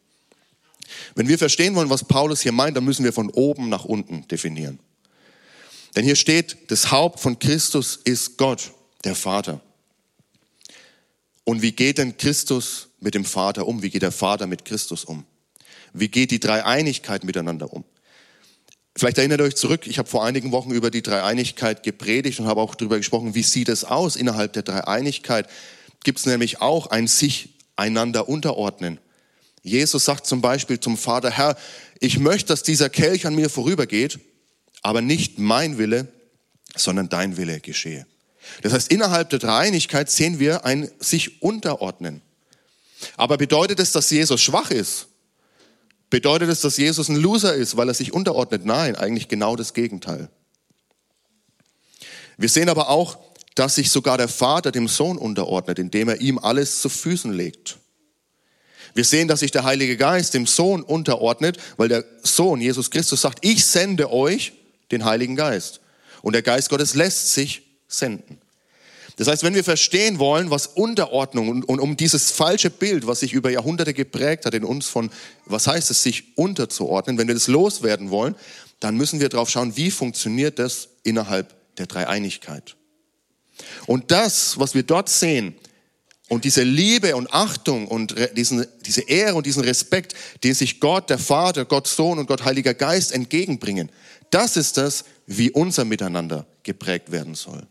Wenn 1.14 1.28
wir 1.28 1.38
verstehen 1.38 1.74
wollen, 1.74 1.90
was 1.90 2.04
Paulus 2.04 2.40
hier 2.42 2.52
meint, 2.52 2.76
dann 2.76 2.84
müssen 2.84 3.04
wir 3.04 3.12
von 3.12 3.30
oben 3.30 3.68
nach 3.68 3.84
unten 3.84 4.26
definieren. 4.28 4.78
Denn 5.96 6.04
hier 6.04 6.16
steht, 6.16 6.70
das 6.70 6.90
Haupt 6.90 7.20
von 7.20 7.38
Christus 7.38 7.98
ist 8.04 8.36
Gott, 8.36 8.72
der 9.04 9.14
Vater. 9.14 9.60
Und 11.44 11.62
wie 11.62 11.72
geht 11.72 11.98
denn 11.98 12.18
Christus 12.18 12.88
mit 13.00 13.14
dem 13.14 13.24
Vater 13.24 13.66
um? 13.66 13.82
Wie 13.82 13.88
geht 13.88 14.02
der 14.02 14.12
Vater 14.12 14.46
mit 14.46 14.64
Christus 14.66 15.04
um? 15.04 15.24
Wie 15.94 16.08
geht 16.08 16.30
die 16.30 16.40
Dreieinigkeit 16.40 17.24
miteinander 17.24 17.72
um? 17.72 17.84
Vielleicht 18.94 19.18
erinnert 19.18 19.40
euch 19.40 19.56
zurück, 19.56 19.86
ich 19.86 19.98
habe 19.98 20.08
vor 20.08 20.24
einigen 20.24 20.52
Wochen 20.52 20.70
über 20.70 20.90
die 20.90 21.02
Dreieinigkeit 21.02 21.82
gepredigt 21.82 22.40
und 22.40 22.46
habe 22.46 22.60
auch 22.60 22.74
darüber 22.74 22.96
gesprochen, 22.96 23.34
wie 23.34 23.42
sieht 23.42 23.68
es 23.68 23.84
aus 23.84 24.16
innerhalb 24.16 24.52
der 24.54 24.62
Dreieinigkeit. 24.62 25.48
Gibt 26.02 26.18
es 26.18 26.26
nämlich 26.26 26.60
auch 26.60 26.86
ein 26.88 27.06
sich 27.06 27.50
einander 27.76 28.28
unterordnen. 28.28 28.98
Jesus 29.62 30.04
sagt 30.04 30.26
zum 30.26 30.40
Beispiel 30.40 30.80
zum 30.80 30.96
Vater, 30.96 31.30
Herr, 31.30 31.56
ich 32.00 32.18
möchte, 32.18 32.48
dass 32.48 32.62
dieser 32.62 32.88
Kelch 32.88 33.26
an 33.26 33.34
mir 33.34 33.50
vorübergeht, 33.50 34.18
aber 34.86 35.00
nicht 35.00 35.40
mein 35.40 35.78
Wille, 35.78 36.06
sondern 36.76 37.08
dein 37.08 37.36
Wille 37.36 37.58
geschehe. 37.58 38.06
Das 38.62 38.72
heißt, 38.72 38.92
innerhalb 38.92 39.30
der 39.30 39.40
Dreieinigkeit 39.40 40.08
sehen 40.08 40.38
wir 40.38 40.64
ein 40.64 40.88
sich 41.00 41.42
unterordnen. 41.42 42.22
Aber 43.16 43.36
bedeutet 43.36 43.80
es, 43.80 43.90
dass 43.90 44.08
Jesus 44.10 44.40
schwach 44.40 44.70
ist? 44.70 45.08
Bedeutet 46.08 46.48
es, 46.50 46.60
dass 46.60 46.76
Jesus 46.76 47.08
ein 47.08 47.16
Loser 47.16 47.52
ist, 47.52 47.76
weil 47.76 47.88
er 47.88 47.94
sich 47.94 48.12
unterordnet? 48.12 48.64
Nein, 48.64 48.94
eigentlich 48.94 49.26
genau 49.26 49.56
das 49.56 49.74
Gegenteil. 49.74 50.28
Wir 52.36 52.48
sehen 52.48 52.68
aber 52.68 52.88
auch, 52.88 53.18
dass 53.56 53.74
sich 53.74 53.90
sogar 53.90 54.18
der 54.18 54.28
Vater 54.28 54.70
dem 54.70 54.86
Sohn 54.86 55.18
unterordnet, 55.18 55.80
indem 55.80 56.10
er 56.10 56.20
ihm 56.20 56.38
alles 56.38 56.80
zu 56.80 56.88
Füßen 56.88 57.32
legt. 57.32 57.78
Wir 58.94 59.04
sehen, 59.04 59.26
dass 59.26 59.40
sich 59.40 59.50
der 59.50 59.64
Heilige 59.64 59.96
Geist 59.96 60.32
dem 60.34 60.46
Sohn 60.46 60.84
unterordnet, 60.84 61.58
weil 61.76 61.88
der 61.88 62.04
Sohn, 62.22 62.60
Jesus 62.60 62.92
Christus, 62.92 63.22
sagt, 63.22 63.44
ich 63.44 63.66
sende 63.66 64.12
euch 64.12 64.52
den 64.90 65.04
Heiligen 65.04 65.36
Geist. 65.36 65.80
Und 66.22 66.32
der 66.32 66.42
Geist 66.42 66.70
Gottes 66.70 66.94
lässt 66.94 67.32
sich 67.32 67.62
senden. 67.88 68.38
Das 69.16 69.28
heißt, 69.28 69.42
wenn 69.42 69.54
wir 69.54 69.64
verstehen 69.64 70.18
wollen, 70.18 70.50
was 70.50 70.66
Unterordnung 70.66 71.48
und, 71.48 71.64
und, 71.64 71.80
um 71.80 71.96
dieses 71.96 72.30
falsche 72.30 72.68
Bild, 72.68 73.06
was 73.06 73.20
sich 73.20 73.32
über 73.32 73.50
Jahrhunderte 73.50 73.94
geprägt 73.94 74.44
hat 74.44 74.52
in 74.52 74.64
uns 74.64 74.86
von, 74.86 75.10
was 75.46 75.66
heißt 75.66 75.90
es, 75.90 76.02
sich 76.02 76.36
unterzuordnen, 76.36 77.16
wenn 77.16 77.26
wir 77.26 77.34
das 77.34 77.46
loswerden 77.46 78.10
wollen, 78.10 78.34
dann 78.78 78.96
müssen 78.96 79.20
wir 79.20 79.30
drauf 79.30 79.48
schauen, 79.48 79.76
wie 79.76 79.90
funktioniert 79.90 80.58
das 80.58 80.88
innerhalb 81.02 81.54
der 81.78 81.86
Dreieinigkeit. 81.86 82.76
Und 83.86 84.10
das, 84.10 84.58
was 84.58 84.74
wir 84.74 84.82
dort 84.82 85.08
sehen, 85.08 85.56
und 86.28 86.44
diese 86.44 86.64
Liebe 86.64 87.14
und 87.14 87.32
Achtung 87.32 87.86
und 87.86 88.16
diesen, 88.36 88.66
diese 88.84 89.02
Ehre 89.02 89.36
und 89.36 89.46
diesen 89.46 89.62
Respekt, 89.62 90.14
den 90.42 90.54
sich 90.54 90.80
Gott, 90.80 91.08
der 91.08 91.18
Vater, 91.18 91.64
Gott 91.64 91.86
Sohn 91.86 92.18
und 92.18 92.26
Gott 92.26 92.44
Heiliger 92.44 92.74
Geist 92.74 93.12
entgegenbringen, 93.12 93.90
das 94.30 94.56
ist 94.56 94.76
das, 94.76 95.04
wie 95.26 95.50
unser 95.50 95.84
Miteinander 95.84 96.46
geprägt 96.62 97.10
werden 97.12 97.34
soll. 97.34 97.66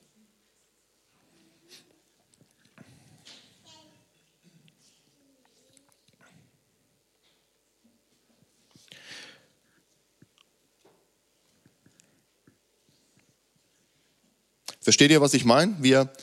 Versteht 14.85 15.09
ihr, 15.09 15.19
was 15.19 15.33
ich 15.33 15.45
meine? 15.45 15.75
Wir 15.79 16.13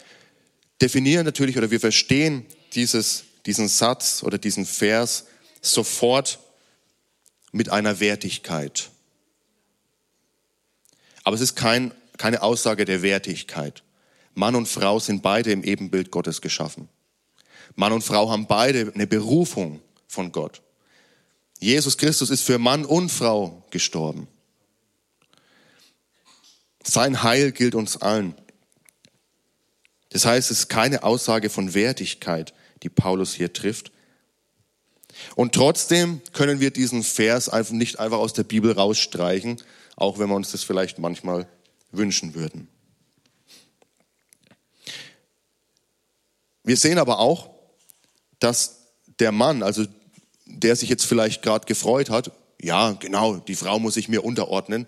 definieren 0.81 1.25
natürlich 1.25 1.59
oder 1.59 1.73
wir 1.73 1.81
verstehen 1.81 2.47
dieses, 2.75 3.25
diesen 3.45 3.67
Satz 3.67 4.23
oder 4.23 4.39
diesen 4.39 4.67
Vers 4.67 5.25
sofort 5.61 6.39
mit 7.51 7.71
einer 7.71 7.99
Wertigkeit. 7.99 8.92
Aber 11.25 11.35
es 11.37 11.43
ist 11.43 11.57
kein, 11.57 11.93
keine 12.19 12.43
Aussage 12.43 12.85
der 12.85 13.03
Wertigkeit. 13.03 13.83
Mann 14.35 14.55
und 14.55 14.67
Frau 14.67 14.99
sind 14.99 15.23
beide 15.23 15.53
im 15.53 15.63
Ebenbild 15.63 16.11
Gottes 16.11 16.41
geschaffen. 16.41 16.89
Mann 17.75 17.93
und 17.93 18.03
Frau 18.03 18.31
haben 18.31 18.47
beide 18.47 18.93
eine 18.95 19.07
Berufung 19.07 19.81
von 20.09 20.33
Gott. 20.33 20.63
Jesus 21.59 21.97
Christus 21.97 22.31
ist 22.31 22.43
für 22.43 22.59
Mann 22.59 22.85
und 22.85 23.11
Frau 23.11 23.65
gestorben. 23.71 24.27
Sein 26.83 27.23
Heil 27.23 27.53
gilt 27.53 27.75
uns 27.75 27.97
allen. 27.97 28.35
Das 30.11 30.27
heißt, 30.27 30.51
es 30.51 30.61
ist 30.61 30.69
keine 30.69 31.05
Aussage 31.05 31.49
von 31.49 31.73
Wertigkeit, 31.75 32.53
die 32.83 32.89
Paulus 32.89 33.33
hier 33.33 33.53
trifft. 33.53 33.93
Und 35.37 35.55
trotzdem 35.55 36.21
können 36.33 36.61
wir 36.61 36.71
diesen 36.71 37.03
Vers 37.03 37.51
nicht 37.71 37.99
einfach 37.99 38.19
aus 38.19 38.33
der 38.33 38.45
Bibel 38.45 38.73
rausstreichen, 38.73 39.63
auch 39.97 40.19
wenn 40.19 40.29
wir 40.29 40.37
uns 40.37 40.53
das 40.53 40.65
vielleicht 40.65 40.99
manchmal 40.99 41.49
wünschen 41.91 42.35
würden. 42.35 42.69
Wir 46.65 46.77
sehen 46.77 46.99
aber 46.99 47.19
auch, 47.19 47.51
dass 48.39 48.87
der 49.19 49.33
Mann, 49.33 49.63
also 49.63 49.85
der 50.47 50.77
sich 50.77 50.89
jetzt 50.89 51.05
vielleicht 51.05 51.43
gerade 51.43 51.67
gefreut 51.67 52.11
hat, 52.11 52.31
ja, 52.61 52.93
genau, 52.93 53.37
die 53.37 53.57
Frau 53.57 53.79
muss 53.79 53.95
sich 53.95 54.09
mir 54.09 54.25
unterordnen, 54.25 54.87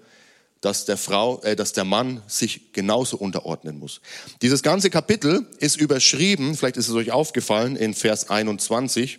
dass 0.60 0.86
der, 0.86 0.96
Frau, 0.96 1.42
äh, 1.42 1.56
dass 1.56 1.72
der 1.72 1.84
Mann 1.84 2.22
sich 2.26 2.72
genauso 2.72 3.18
unterordnen 3.18 3.78
muss. 3.78 4.00
Dieses 4.40 4.62
ganze 4.62 4.88
Kapitel 4.88 5.46
ist 5.58 5.76
überschrieben, 5.76 6.56
vielleicht 6.56 6.76
ist 6.76 6.88
es 6.88 6.94
euch 6.94 7.10
aufgefallen, 7.10 7.76
in 7.76 7.92
Vers 7.92 8.30
21, 8.30 9.18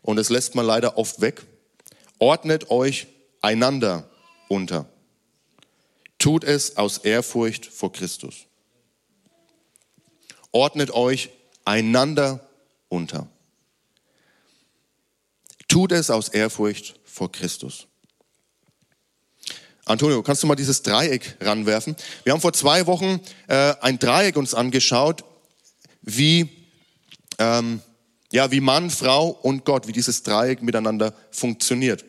und 0.00 0.18
es 0.18 0.30
lässt 0.30 0.54
man 0.54 0.66
leider 0.66 0.98
oft 0.98 1.20
weg. 1.20 1.42
Ordnet 2.18 2.70
euch 2.70 3.06
einander 3.40 4.10
unter. 4.52 4.86
Tut 6.18 6.44
es 6.44 6.76
aus 6.76 6.98
Ehrfurcht 6.98 7.66
vor 7.66 7.90
Christus. 7.90 8.46
Ordnet 10.52 10.90
euch 10.90 11.30
einander 11.64 12.46
unter. 12.88 13.28
Tut 15.68 15.92
es 15.92 16.10
aus 16.10 16.28
Ehrfurcht 16.28 17.00
vor 17.04 17.32
Christus. 17.32 17.86
Antonio, 19.86 20.22
kannst 20.22 20.42
du 20.42 20.46
mal 20.46 20.54
dieses 20.54 20.82
Dreieck 20.82 21.36
ranwerfen? 21.40 21.96
Wir 22.24 22.34
haben 22.34 22.42
vor 22.42 22.52
zwei 22.52 22.86
Wochen 22.86 23.20
äh, 23.48 23.74
ein 23.80 23.98
Dreieck 23.98 24.36
uns 24.36 24.52
angeschaut, 24.52 25.24
wie, 26.02 26.50
ähm, 27.38 27.80
ja, 28.30 28.50
wie 28.50 28.60
Mann, 28.60 28.90
Frau 28.90 29.28
und 29.28 29.64
Gott, 29.64 29.88
wie 29.88 29.92
dieses 29.92 30.22
Dreieck 30.22 30.62
miteinander 30.62 31.14
funktioniert. 31.30 32.04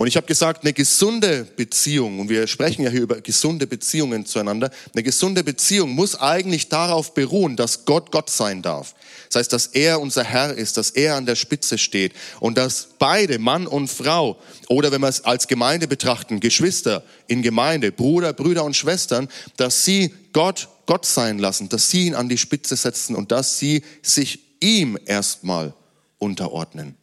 Und 0.00 0.06
ich 0.06 0.16
habe 0.16 0.26
gesagt, 0.26 0.62
eine 0.62 0.72
gesunde 0.72 1.46
Beziehung, 1.56 2.20
und 2.20 2.30
wir 2.30 2.46
sprechen 2.46 2.84
ja 2.84 2.90
hier 2.90 3.02
über 3.02 3.20
gesunde 3.20 3.66
Beziehungen 3.66 4.24
zueinander, 4.24 4.70
eine 4.94 5.02
gesunde 5.02 5.44
Beziehung 5.44 5.90
muss 5.90 6.18
eigentlich 6.18 6.70
darauf 6.70 7.12
beruhen, 7.12 7.54
dass 7.54 7.84
Gott 7.84 8.10
Gott 8.10 8.30
sein 8.30 8.62
darf. 8.62 8.94
Das 9.28 9.40
heißt, 9.40 9.52
dass 9.52 9.66
er 9.66 10.00
unser 10.00 10.24
Herr 10.24 10.54
ist, 10.54 10.78
dass 10.78 10.88
er 10.88 11.16
an 11.16 11.26
der 11.26 11.36
Spitze 11.36 11.76
steht 11.76 12.14
und 12.40 12.56
dass 12.56 12.88
beide, 12.98 13.38
Mann 13.38 13.66
und 13.66 13.88
Frau, 13.88 14.38
oder 14.68 14.90
wenn 14.90 15.02
wir 15.02 15.08
es 15.08 15.26
als 15.26 15.48
Gemeinde 15.48 15.86
betrachten, 15.86 16.40
Geschwister 16.40 17.04
in 17.26 17.42
Gemeinde, 17.42 17.92
Bruder, 17.92 18.32
Brüder 18.32 18.64
und 18.64 18.76
Schwestern, 18.76 19.28
dass 19.58 19.84
sie 19.84 20.14
Gott 20.32 20.68
Gott 20.86 21.04
sein 21.04 21.38
lassen, 21.38 21.68
dass 21.68 21.90
sie 21.90 22.06
ihn 22.06 22.14
an 22.14 22.30
die 22.30 22.38
Spitze 22.38 22.74
setzen 22.74 23.14
und 23.14 23.32
dass 23.32 23.58
sie 23.58 23.84
sich 24.00 24.38
ihm 24.60 24.98
erstmal 25.04 25.74
unterordnen. 26.16 26.96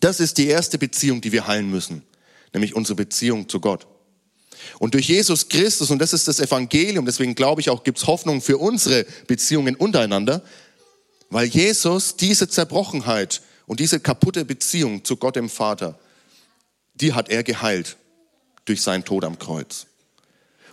Das 0.00 0.20
ist 0.20 0.38
die 0.38 0.46
erste 0.46 0.78
Beziehung, 0.78 1.20
die 1.20 1.32
wir 1.32 1.46
heilen 1.46 1.70
müssen, 1.70 2.02
nämlich 2.52 2.74
unsere 2.74 2.96
Beziehung 2.96 3.48
zu 3.48 3.60
Gott. 3.60 3.86
Und 4.78 4.94
durch 4.94 5.08
Jesus 5.08 5.48
Christus, 5.48 5.90
und 5.90 5.98
das 5.98 6.12
ist 6.12 6.28
das 6.28 6.40
Evangelium, 6.40 7.04
deswegen 7.04 7.34
glaube 7.34 7.60
ich 7.60 7.70
auch, 7.70 7.84
gibt 7.84 7.98
es 7.98 8.06
Hoffnung 8.06 8.40
für 8.40 8.58
unsere 8.58 9.04
Beziehungen 9.26 9.76
untereinander, 9.76 10.42
weil 11.30 11.46
Jesus 11.46 12.16
diese 12.16 12.48
Zerbrochenheit 12.48 13.42
und 13.66 13.80
diese 13.80 14.00
kaputte 14.00 14.44
Beziehung 14.44 15.04
zu 15.04 15.16
Gott 15.16 15.36
dem 15.36 15.48
Vater, 15.48 15.98
die 16.94 17.12
hat 17.12 17.28
er 17.28 17.42
geheilt 17.42 17.96
durch 18.64 18.82
seinen 18.82 19.04
Tod 19.04 19.24
am 19.24 19.38
Kreuz. 19.38 19.86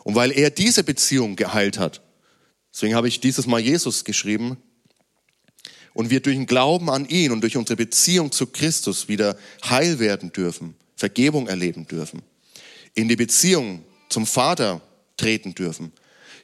Und 0.04 0.16
weil 0.16 0.32
er 0.32 0.50
diese 0.50 0.84
Beziehung 0.84 1.36
geheilt 1.36 1.78
hat, 1.78 2.02
deswegen 2.74 2.96
habe 2.96 3.08
ich 3.08 3.20
dieses 3.20 3.48
Mal 3.48 3.60
Jesus 3.60 4.04
geschrieben, 4.04 4.58
und 5.94 6.10
wir 6.10 6.20
durch 6.20 6.36
den 6.36 6.46
Glauben 6.46 6.90
an 6.90 7.08
ihn 7.08 7.32
und 7.32 7.42
durch 7.42 7.58
unsere 7.58 7.78
Beziehung 7.78 8.32
zu 8.32 8.48
Christus 8.48 9.08
wieder 9.08 9.38
heil 9.64 10.00
werden 10.00 10.32
dürfen, 10.32 10.76
Vergebung 10.96 11.48
erleben 11.48 11.88
dürfen, 11.88 12.22
in 12.94 13.08
die 13.08 13.16
Beziehung 13.16 13.84
zum 14.10 14.26
Vater 14.26 14.82
treten 15.18 15.56
dürfen. 15.56 15.92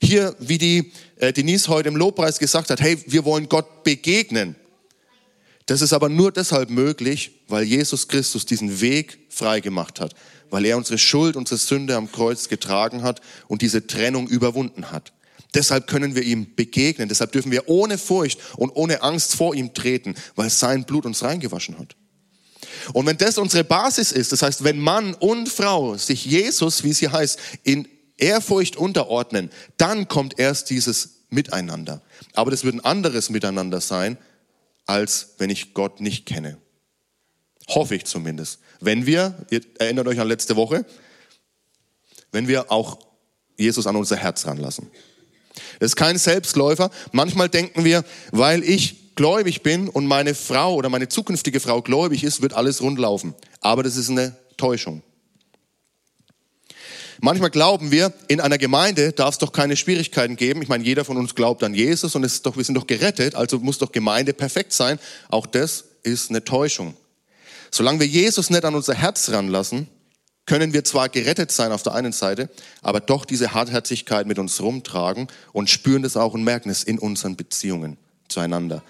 Hier, 0.01 0.35
wie 0.39 0.57
die 0.57 0.91
äh, 1.17 1.33
Denise 1.33 1.67
heute 1.69 1.89
im 1.89 1.95
Lobpreis 1.95 2.39
gesagt 2.39 2.69
hat, 2.69 2.81
hey, 2.81 2.97
wir 3.07 3.25
wollen 3.25 3.49
Gott 3.49 3.83
begegnen. 3.83 4.55
Das 5.65 5.81
ist 5.81 5.91
aber 5.91 6.07
nur 6.07 6.31
deshalb 6.31 6.69
möglich, 6.69 7.31
weil 7.47 7.63
Jesus 7.63 8.07
Christus 8.07 8.45
diesen 8.45 8.79
Weg 8.79 9.19
frei 9.29 9.59
gemacht 9.59 9.99
hat, 9.99 10.13
weil 10.49 10.65
er 10.65 10.77
unsere 10.77 10.97
Schuld, 10.97 11.35
unsere 11.35 11.57
Sünde 11.57 11.95
am 11.95 12.11
Kreuz 12.11 12.47
getragen 12.47 13.03
hat 13.03 13.21
und 13.47 13.61
diese 13.61 13.85
Trennung 13.85 14.27
überwunden 14.27 14.91
hat. 14.91 15.11
Deshalb 15.53 15.87
können 15.87 16.15
wir 16.15 16.23
ihm 16.23 16.55
begegnen. 16.55 17.09
Deshalb 17.09 17.31
dürfen 17.31 17.51
wir 17.51 17.69
ohne 17.69 17.97
Furcht 17.97 18.39
und 18.57 18.71
ohne 18.71 19.01
Angst 19.01 19.35
vor 19.35 19.55
ihm 19.55 19.73
treten, 19.73 20.15
weil 20.35 20.49
sein 20.49 20.83
Blut 20.83 21.05
uns 21.05 21.23
reingewaschen 21.23 21.77
hat. 21.79 21.95
Und 22.93 23.05
wenn 23.05 23.17
das 23.17 23.37
unsere 23.37 23.63
Basis 23.63 24.11
ist, 24.11 24.31
das 24.31 24.41
heißt, 24.41 24.63
wenn 24.63 24.79
Mann 24.79 25.13
und 25.13 25.49
Frau 25.49 25.97
sich 25.97 26.25
Jesus, 26.25 26.83
wie 26.83 26.91
es 26.91 26.99
hier 26.99 27.11
heißt, 27.11 27.39
in 27.63 27.87
Ehrfurcht 28.17 28.75
unterordnen, 28.75 29.49
dann 29.77 30.07
kommt 30.07 30.39
erst 30.39 30.69
dieses 30.69 31.21
Miteinander. 31.29 32.01
Aber 32.33 32.51
das 32.51 32.63
wird 32.63 32.75
ein 32.75 32.85
anderes 32.85 33.29
Miteinander 33.29 33.81
sein, 33.81 34.17
als 34.85 35.35
wenn 35.37 35.49
ich 35.49 35.73
Gott 35.73 35.99
nicht 36.01 36.25
kenne. 36.25 36.57
Hoffe 37.69 37.95
ich 37.95 38.05
zumindest. 38.05 38.59
Wenn 38.79 39.05
wir, 39.05 39.45
ihr 39.49 39.61
erinnert 39.79 40.07
euch 40.07 40.19
an 40.19 40.27
letzte 40.27 40.55
Woche, 40.55 40.85
wenn 42.31 42.47
wir 42.47 42.71
auch 42.71 42.99
Jesus 43.57 43.87
an 43.87 43.95
unser 43.95 44.15
Herz 44.15 44.45
ranlassen. 44.45 44.89
Das 45.79 45.91
ist 45.91 45.95
kein 45.95 46.17
Selbstläufer. 46.17 46.89
Manchmal 47.11 47.49
denken 47.49 47.83
wir, 47.83 48.03
weil 48.31 48.63
ich 48.63 49.15
gläubig 49.15 49.63
bin 49.63 49.89
und 49.89 50.05
meine 50.05 50.35
Frau 50.35 50.75
oder 50.75 50.89
meine 50.89 51.09
zukünftige 51.09 51.59
Frau 51.59 51.81
gläubig 51.81 52.23
ist, 52.23 52.41
wird 52.41 52.53
alles 52.53 52.81
rundlaufen. 52.81 53.33
Aber 53.61 53.83
das 53.83 53.97
ist 53.97 54.09
eine 54.09 54.35
Täuschung. 54.57 55.01
Manchmal 57.19 57.49
glauben 57.49 57.91
wir, 57.91 58.13
in 58.27 58.39
einer 58.39 58.59
Gemeinde 58.59 59.11
darf 59.11 59.33
es 59.33 59.37
doch 59.39 59.51
keine 59.51 59.75
Schwierigkeiten 59.75 60.35
geben. 60.35 60.61
Ich 60.61 60.69
meine, 60.69 60.83
jeder 60.83 61.03
von 61.03 61.17
uns 61.17 61.33
glaubt 61.33 61.63
an 61.63 61.73
Jesus 61.73 62.15
und 62.15 62.23
es 62.23 62.33
ist 62.33 62.45
doch, 62.45 62.57
wir 62.57 62.63
sind 62.63 62.75
doch 62.75 62.85
gerettet, 62.85 63.33
also 63.33 63.57
muss 63.57 63.79
doch 63.79 63.91
Gemeinde 63.91 64.33
perfekt 64.33 64.71
sein. 64.71 64.99
Auch 65.29 65.47
das 65.47 65.85
ist 66.03 66.29
eine 66.29 66.43
Täuschung. 66.43 66.95
Solange 67.71 67.99
wir 68.01 68.07
Jesus 68.07 68.49
nicht 68.51 68.63
an 68.65 68.75
unser 68.75 68.93
Herz 68.93 69.29
ranlassen, 69.29 69.87
können 70.47 70.73
wir 70.73 70.83
zwar 70.83 71.09
gerettet 71.09 71.51
sein 71.51 71.71
auf 71.71 71.83
der 71.83 71.93
einen 71.93 72.13
Seite, 72.13 72.49
aber 72.81 73.01
doch 73.01 73.25
diese 73.25 73.53
Hartherzigkeit 73.53 74.25
mit 74.25 74.39
uns 74.39 74.59
rumtragen 74.59 75.27
und 75.53 75.69
spüren 75.69 76.01
das 76.01 76.17
auch 76.17 76.33
und 76.33 76.43
merken 76.43 76.69
es 76.69 76.83
in 76.83 76.97
unseren 76.97 77.35
Beziehungen 77.35 77.97
zueinander. 78.29 78.81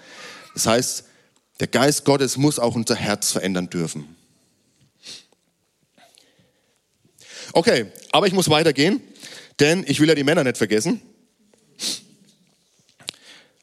Das 0.54 0.66
heißt, 0.66 1.04
der 1.60 1.66
Geist 1.66 2.04
Gottes 2.04 2.36
muss 2.36 2.58
auch 2.58 2.74
unser 2.76 2.94
Herz 2.94 3.32
verändern 3.32 3.68
dürfen. 3.68 4.16
Okay, 7.52 7.86
aber 8.12 8.26
ich 8.28 8.32
muss 8.32 8.48
weitergehen, 8.48 9.00
denn 9.58 9.84
ich 9.88 9.98
will 10.00 10.08
ja 10.08 10.14
die 10.14 10.24
Männer 10.24 10.44
nicht 10.44 10.58
vergessen. 10.58 11.02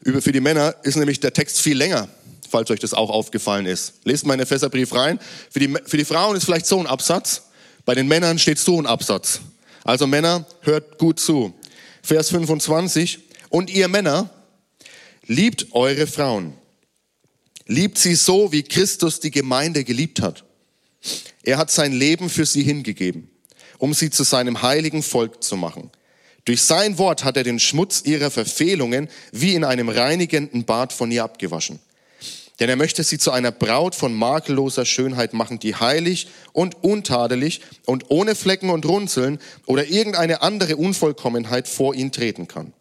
Über 0.01 0.21
für 0.21 0.33
die 0.33 0.41
Männer 0.41 0.75
ist 0.83 0.97
nämlich 0.97 1.21
der 1.21 1.31
Text 1.33 1.61
viel 1.61 1.77
länger, 1.77 2.09
falls 2.49 2.69
euch 2.71 2.79
das 2.79 2.93
auch 2.93 3.09
aufgefallen 3.09 3.65
ist. 3.65 3.93
Lest 4.03 4.25
mal 4.25 4.33
in 4.33 4.39
den 4.39 4.43
Epheserbrief 4.43 4.93
rein. 4.93 5.19
Für 5.49 5.59
die, 5.59 5.73
für 5.85 5.97
die 5.97 6.05
Frauen 6.05 6.35
ist 6.35 6.43
vielleicht 6.43 6.65
so 6.65 6.79
ein 6.79 6.87
Absatz, 6.87 7.43
bei 7.85 7.95
den 7.95 8.07
Männern 8.07 8.39
steht 8.39 8.59
so 8.59 8.79
ein 8.79 8.87
Absatz. 8.87 9.41
Also 9.83 10.07
Männer, 10.07 10.45
hört 10.61 10.97
gut 10.97 11.19
zu. 11.19 11.53
Vers 12.01 12.29
25. 12.29 13.19
Und 13.49 13.69
ihr 13.69 13.87
Männer, 13.87 14.29
liebt 15.27 15.67
eure 15.71 16.07
Frauen. 16.07 16.53
Liebt 17.67 17.97
sie 17.97 18.15
so, 18.15 18.51
wie 18.51 18.63
Christus 18.63 19.19
die 19.19 19.31
Gemeinde 19.31 19.83
geliebt 19.83 20.21
hat. 20.21 20.43
Er 21.43 21.57
hat 21.57 21.71
sein 21.71 21.93
Leben 21.93 22.29
für 22.29 22.45
sie 22.45 22.63
hingegeben, 22.63 23.29
um 23.77 23.93
sie 23.93 24.09
zu 24.09 24.23
seinem 24.23 24.61
heiligen 24.63 25.03
Volk 25.03 25.43
zu 25.43 25.55
machen. 25.55 25.91
Durch 26.45 26.61
sein 26.61 26.97
Wort 26.97 27.23
hat 27.23 27.37
er 27.37 27.43
den 27.43 27.59
Schmutz 27.59 28.03
ihrer 28.05 28.29
Verfehlungen 28.29 29.09
wie 29.31 29.55
in 29.55 29.63
einem 29.63 29.89
reinigenden 29.89 30.65
Bad 30.65 30.93
von 30.93 31.11
ihr 31.11 31.23
abgewaschen. 31.23 31.79
Denn 32.59 32.69
er 32.69 32.77
möchte 32.77 33.03
sie 33.03 33.17
zu 33.17 33.31
einer 33.31 33.51
Braut 33.51 33.95
von 33.95 34.13
makelloser 34.13 34.85
Schönheit 34.85 35.33
machen, 35.33 35.59
die 35.59 35.75
heilig 35.75 36.27
und 36.53 36.83
untadelig 36.83 37.61
und 37.85 38.05
ohne 38.09 38.33
Flecken 38.33 38.69
und 38.69 38.85
Runzeln 38.85 39.39
oder 39.65 39.87
irgendeine 39.87 40.41
andere 40.41 40.77
Unvollkommenheit 40.77 41.67
vor 41.67 41.95
ihn 41.95 42.11
treten 42.11 42.47
kann. 42.47 42.73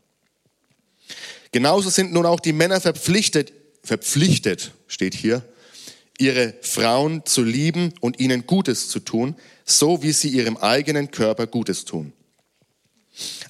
Genauso 1.50 1.90
sind 1.90 2.12
nun 2.12 2.26
auch 2.26 2.40
die 2.40 2.52
Männer 2.52 2.80
verpflichtet, 2.80 3.52
verpflichtet 3.82 4.72
steht 4.86 5.14
hier, 5.14 5.42
ihre 6.18 6.54
Frauen 6.62 7.26
zu 7.26 7.42
lieben 7.42 7.92
und 8.00 8.20
ihnen 8.20 8.46
Gutes 8.46 8.88
zu 8.88 9.00
tun, 9.00 9.36
so 9.64 10.02
wie 10.02 10.12
sie 10.12 10.28
ihrem 10.28 10.56
eigenen 10.56 11.10
Körper 11.10 11.46
Gutes 11.46 11.84
tun. 11.84 12.12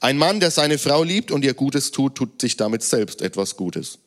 Ein 0.01 0.19
Mann, 0.19 0.41
der 0.41 0.51
seine 0.51 0.79
Frau 0.79 1.03
liebt 1.03 1.31
und 1.31 1.45
ihr 1.45 1.55
Gutes 1.55 1.91
tut, 1.91 2.15
tut 2.15 2.41
sich 2.41 2.57
damit 2.57 2.83
selbst 2.83 3.23
etwas 3.23 3.57
Gutes. 3.57 3.99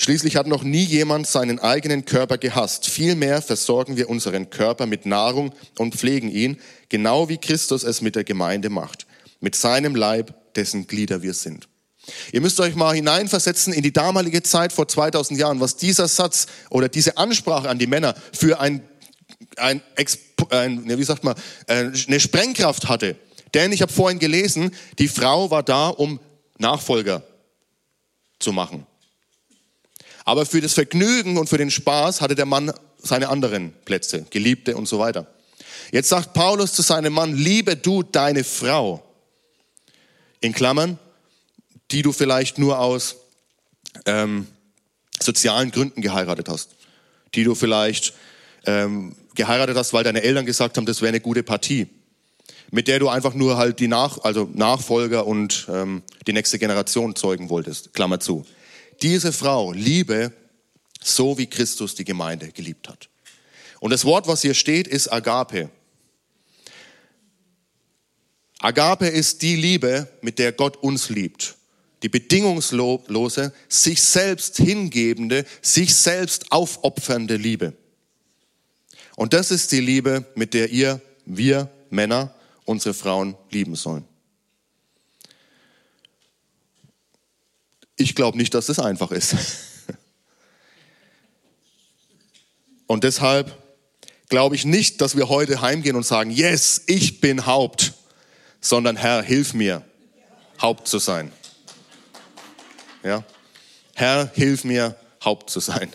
Schließlich 0.00 0.36
hat 0.36 0.46
noch 0.46 0.62
nie 0.62 0.82
jemand 0.82 1.26
seinen 1.26 1.58
eigenen 1.58 2.06
Körper 2.06 2.38
gehasst. 2.38 2.88
Vielmehr 2.88 3.42
versorgen 3.42 3.98
wir 3.98 4.08
unseren 4.08 4.48
Körper 4.48 4.86
mit 4.86 5.04
Nahrung 5.04 5.52
und 5.76 5.94
pflegen 5.94 6.30
ihn, 6.30 6.58
genau 6.88 7.28
wie 7.28 7.36
Christus 7.36 7.82
es 7.82 8.00
mit 8.00 8.16
der 8.16 8.24
Gemeinde 8.24 8.70
macht, 8.70 9.06
mit 9.40 9.54
seinem 9.54 9.94
Leib, 9.94 10.54
dessen 10.54 10.86
Glieder 10.86 11.20
wir 11.20 11.34
sind. 11.34 11.68
Ihr 12.32 12.40
müsst 12.40 12.58
euch 12.60 12.76
mal 12.76 12.94
hineinversetzen 12.94 13.74
in 13.74 13.82
die 13.82 13.92
damalige 13.92 14.42
Zeit 14.42 14.72
vor 14.72 14.88
2000 14.88 15.38
Jahren, 15.38 15.60
was 15.60 15.76
dieser 15.76 16.08
Satz 16.08 16.46
oder 16.70 16.88
diese 16.88 17.18
Ansprache 17.18 17.68
an 17.68 17.78
die 17.78 17.86
Männer 17.86 18.14
für 18.32 18.58
ein, 18.58 18.82
ein, 19.56 19.82
ein 20.48 20.98
wie 20.98 21.04
sagt 21.04 21.24
man, 21.24 21.34
äh, 21.66 21.90
eine 22.08 22.20
Sprengkraft 22.20 22.88
hatte. 22.88 23.16
Denn 23.52 23.70
ich 23.70 23.82
habe 23.82 23.92
vorhin 23.92 24.18
gelesen, 24.18 24.70
die 24.98 25.08
Frau 25.08 25.50
war 25.50 25.62
da, 25.62 25.88
um 25.88 26.20
Nachfolger 26.56 27.22
zu 28.38 28.52
machen. 28.52 28.86
Aber 30.30 30.46
für 30.46 30.60
das 30.60 30.74
Vergnügen 30.74 31.38
und 31.38 31.48
für 31.48 31.58
den 31.58 31.72
Spaß 31.72 32.20
hatte 32.20 32.36
der 32.36 32.46
Mann 32.46 32.72
seine 33.02 33.30
anderen 33.30 33.72
Plätze, 33.84 34.26
Geliebte 34.30 34.76
und 34.76 34.86
so 34.86 35.00
weiter. 35.00 35.26
Jetzt 35.90 36.08
sagt 36.08 36.34
Paulus 36.34 36.72
zu 36.72 36.82
seinem 36.82 37.14
Mann, 37.14 37.34
liebe 37.34 37.74
du 37.74 38.04
deine 38.04 38.44
Frau. 38.44 39.02
In 40.40 40.52
Klammern, 40.52 41.00
die 41.90 42.02
du 42.02 42.12
vielleicht 42.12 42.58
nur 42.58 42.78
aus 42.78 43.16
ähm, 44.06 44.46
sozialen 45.20 45.72
Gründen 45.72 46.00
geheiratet 46.00 46.48
hast. 46.48 46.76
Die 47.34 47.42
du 47.42 47.56
vielleicht 47.56 48.12
ähm, 48.66 49.16
geheiratet 49.34 49.76
hast, 49.76 49.92
weil 49.92 50.04
deine 50.04 50.22
Eltern 50.22 50.46
gesagt 50.46 50.76
haben, 50.76 50.86
das 50.86 51.00
wäre 51.00 51.08
eine 51.08 51.20
gute 51.20 51.42
Partie 51.42 51.88
mit 52.72 52.86
der 52.86 53.00
du 53.00 53.08
einfach 53.08 53.34
nur 53.34 53.56
halt 53.56 53.80
die 53.80 53.88
Nach 53.88 54.18
also 54.22 54.48
Nachfolger 54.54 55.26
und 55.26 55.66
ähm, 55.68 56.04
die 56.28 56.32
nächste 56.32 56.56
Generation 56.60 57.16
zeugen 57.16 57.50
wolltest. 57.50 57.94
Klammer 57.94 58.20
zu. 58.20 58.46
Diese 59.02 59.32
Frau 59.32 59.72
liebe 59.72 60.32
so, 61.02 61.38
wie 61.38 61.46
Christus 61.46 61.94
die 61.94 62.04
Gemeinde 62.04 62.52
geliebt 62.52 62.88
hat. 62.88 63.08
Und 63.80 63.90
das 63.90 64.04
Wort, 64.04 64.28
was 64.28 64.42
hier 64.42 64.54
steht, 64.54 64.86
ist 64.86 65.10
Agape. 65.10 65.70
Agape 68.58 69.06
ist 69.06 69.40
die 69.40 69.56
Liebe, 69.56 70.08
mit 70.20 70.38
der 70.38 70.52
Gott 70.52 70.76
uns 70.76 71.08
liebt. 71.08 71.56
Die 72.02 72.10
bedingungslose, 72.10 73.52
sich 73.68 74.02
selbst 74.02 74.58
hingebende, 74.58 75.46
sich 75.62 75.94
selbst 75.94 76.52
aufopfernde 76.52 77.36
Liebe. 77.36 77.74
Und 79.16 79.32
das 79.32 79.50
ist 79.50 79.72
die 79.72 79.80
Liebe, 79.80 80.26
mit 80.34 80.54
der 80.54 80.70
ihr, 80.70 81.00
wir 81.24 81.70
Männer, 81.90 82.34
unsere 82.64 82.94
Frauen 82.94 83.36
lieben 83.50 83.76
sollen. 83.76 84.04
Ich 88.00 88.14
glaube 88.14 88.38
nicht, 88.38 88.54
dass 88.54 88.64
das 88.64 88.78
einfach 88.78 89.10
ist. 89.10 89.36
Und 92.86 93.04
deshalb 93.04 93.54
glaube 94.30 94.54
ich 94.54 94.64
nicht, 94.64 95.02
dass 95.02 95.18
wir 95.18 95.28
heute 95.28 95.60
heimgehen 95.60 95.96
und 95.96 96.06
sagen, 96.06 96.30
yes, 96.30 96.82
ich 96.86 97.20
bin 97.20 97.44
Haupt, 97.44 97.92
sondern 98.62 98.96
Herr, 98.96 99.22
hilf 99.22 99.52
mir, 99.52 99.84
Haupt 100.62 100.88
zu 100.88 100.98
sein. 100.98 101.30
Ja? 103.02 103.22
Herr, 103.94 104.30
hilf 104.34 104.64
mir, 104.64 104.96
Haupt 105.22 105.50
zu 105.50 105.60
sein. 105.60 105.92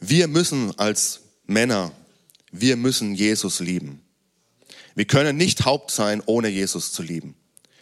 Wir 0.00 0.28
müssen 0.28 0.78
als 0.78 1.20
Männer, 1.46 1.92
wir 2.50 2.76
müssen 2.76 3.14
Jesus 3.14 3.60
lieben. 3.60 4.02
Wir 4.98 5.04
können 5.04 5.36
nicht 5.36 5.64
Haupt 5.64 5.92
sein, 5.92 6.24
ohne 6.26 6.48
Jesus 6.48 6.90
zu 6.90 7.04
lieben. 7.04 7.36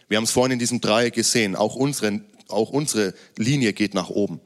Wir 0.06 0.18
haben 0.18 0.24
es 0.24 0.32
vorhin 0.32 0.52
in 0.52 0.58
diesem 0.58 0.82
Dreieck 0.82 1.14
gesehen, 1.14 1.56
auch 1.56 1.74
unsere, 1.74 2.20
auch 2.48 2.68
unsere 2.68 3.14
Linie 3.38 3.72
geht 3.72 3.94
nach 3.94 4.10
oben. 4.10 4.38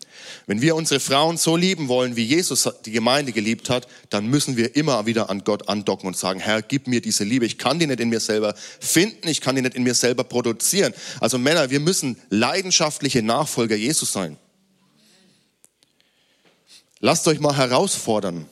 Wenn 0.46 0.62
wir 0.62 0.76
unsere 0.76 1.00
Frauen 1.00 1.36
so 1.36 1.56
lieben 1.56 1.88
wollen, 1.88 2.14
wie 2.14 2.22
Jesus 2.22 2.70
die 2.86 2.92
Gemeinde 2.92 3.32
geliebt 3.32 3.70
hat, 3.70 3.88
dann 4.08 4.28
müssen 4.28 4.56
wir 4.56 4.76
immer 4.76 5.04
wieder 5.06 5.30
an 5.30 5.42
Gott 5.42 5.68
andocken 5.68 6.06
und 6.06 6.16
sagen, 6.16 6.38
Herr, 6.38 6.62
gib 6.62 6.86
mir 6.86 7.00
diese 7.00 7.24
Liebe. 7.24 7.44
Ich 7.44 7.58
kann 7.58 7.80
die 7.80 7.88
nicht 7.88 7.98
in 7.98 8.08
mir 8.08 8.20
selber 8.20 8.54
finden, 8.78 9.26
ich 9.26 9.40
kann 9.40 9.56
die 9.56 9.62
nicht 9.62 9.74
in 9.74 9.82
mir 9.82 9.94
selber 9.94 10.22
produzieren. 10.22 10.94
Also 11.18 11.38
Männer, 11.38 11.70
wir 11.70 11.80
müssen 11.80 12.18
leidenschaftliche 12.28 13.20
Nachfolger 13.20 13.74
Jesus 13.74 14.12
sein. 14.12 14.36
Lasst 17.00 17.26
euch 17.26 17.40
mal 17.40 17.56
herausfordern. 17.56 18.46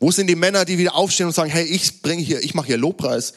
Wo 0.00 0.10
sind 0.10 0.26
die 0.26 0.36
Männer, 0.36 0.64
die 0.64 0.78
wieder 0.78 0.94
aufstehen 0.94 1.26
und 1.26 1.32
sagen, 1.32 1.50
hey, 1.50 1.64
ich 1.64 2.02
bringe 2.02 2.22
hier, 2.22 2.42
ich 2.42 2.54
mache 2.54 2.66
hier 2.66 2.76
Lobpreis. 2.76 3.34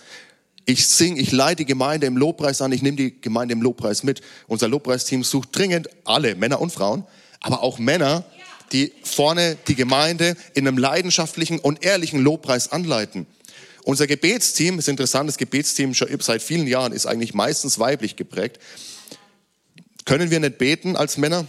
Ich 0.65 0.88
singe, 0.88 1.22
ich 1.22 1.32
leite 1.32 1.58
die 1.58 1.65
Gemeinde 1.65 2.08
im 2.08 2.17
Lobpreis 2.17 2.62
an, 2.62 2.74
ich 2.74 2.82
nehme 2.82 2.98
die 2.98 3.22
Gemeinde 3.22 3.54
im 3.54 3.62
Lobpreis 3.62 4.04
mit. 4.04 4.22
Unser 4.48 4.67
Lobpreisteam 4.67 5.24
sucht 5.24 5.58
dringend 5.58 5.89
alle, 6.04 6.36
Männer 6.36 6.60
und 6.60 6.74
Frauen, 6.74 7.06
aber 7.39 7.63
auch 7.63 7.80
Männer, 7.80 8.26
die 8.74 8.91
vorne 9.02 9.58
die 9.67 9.76
Gemeinde 9.76 10.36
in 10.54 10.67
einem 10.67 10.78
leidenschaftlichen 10.78 11.60
und 11.60 11.86
ehrlichen 11.86 12.20
Lobpreis 12.20 12.72
anleiten. 12.72 13.28
Unser 13.86 14.08
Gebetsteam, 14.08 14.80
ist 14.80 14.89
interessant, 14.89 15.30
das 15.30 15.38
Gebetsteam 15.38 15.93
schon 15.93 16.10
seit 16.20 16.41
vielen 16.41 16.67
Jahren 16.67 16.91
ist 16.91 17.06
eigentlich 17.06 17.34
meistens 17.34 17.80
weiblich 17.80 18.17
geprägt. 18.17 18.60
Können 20.04 20.30
wir 20.30 20.41
nicht 20.41 20.58
beten 20.58 20.98
als 20.98 21.15
Männer? 21.15 21.48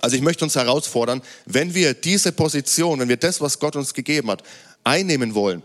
Also 0.00 0.16
ich 0.16 0.22
möchte 0.22 0.44
uns 0.44 0.54
herausfordern, 0.54 1.22
wenn 1.44 1.74
wir 1.74 1.92
diese 1.94 2.32
Position, 2.32 3.00
wenn 3.00 3.08
wir 3.08 3.18
das, 3.18 3.40
was 3.40 3.58
Gott 3.58 3.76
uns 3.76 3.92
gegeben 3.92 4.30
hat, 4.30 4.42
einnehmen 4.82 5.34
wollen, 5.34 5.62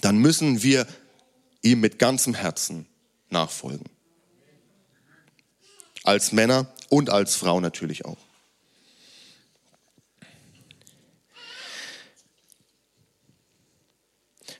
dann 0.00 0.16
müssen 0.18 0.62
wir 0.62 0.86
ihm 1.62 1.80
mit 1.80 1.98
ganzem 1.98 2.34
Herzen 2.34 2.86
nachfolgen. 3.28 3.84
Als 6.02 6.32
Männer 6.32 6.72
und 6.88 7.10
als 7.10 7.36
Frau 7.36 7.60
natürlich 7.60 8.04
auch. 8.04 8.18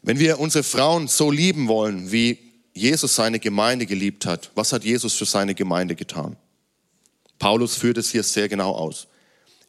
Wenn 0.03 0.19
wir 0.19 0.39
unsere 0.39 0.65
Frauen 0.65 1.09
so 1.09 1.31
lieben 1.31 1.67
wollen, 1.67 2.13
wie 2.13 2.39
Jesus 2.75 3.15
seine 3.15 3.39
Gemeinde 3.39 3.87
geliebt 3.87 4.27
hat, 4.27 4.51
was 4.55 4.73
hat 4.73 4.85
Jesus 4.85 5.15
für 5.15 5.25
seine 5.25 5.55
Gemeinde 5.55 5.95
getan? 5.95 6.37
Paulus 7.39 7.77
führt 7.77 7.97
es 7.97 8.11
hier 8.11 8.23
sehr 8.23 8.51
genau 8.51 8.73
aus. 8.73 9.07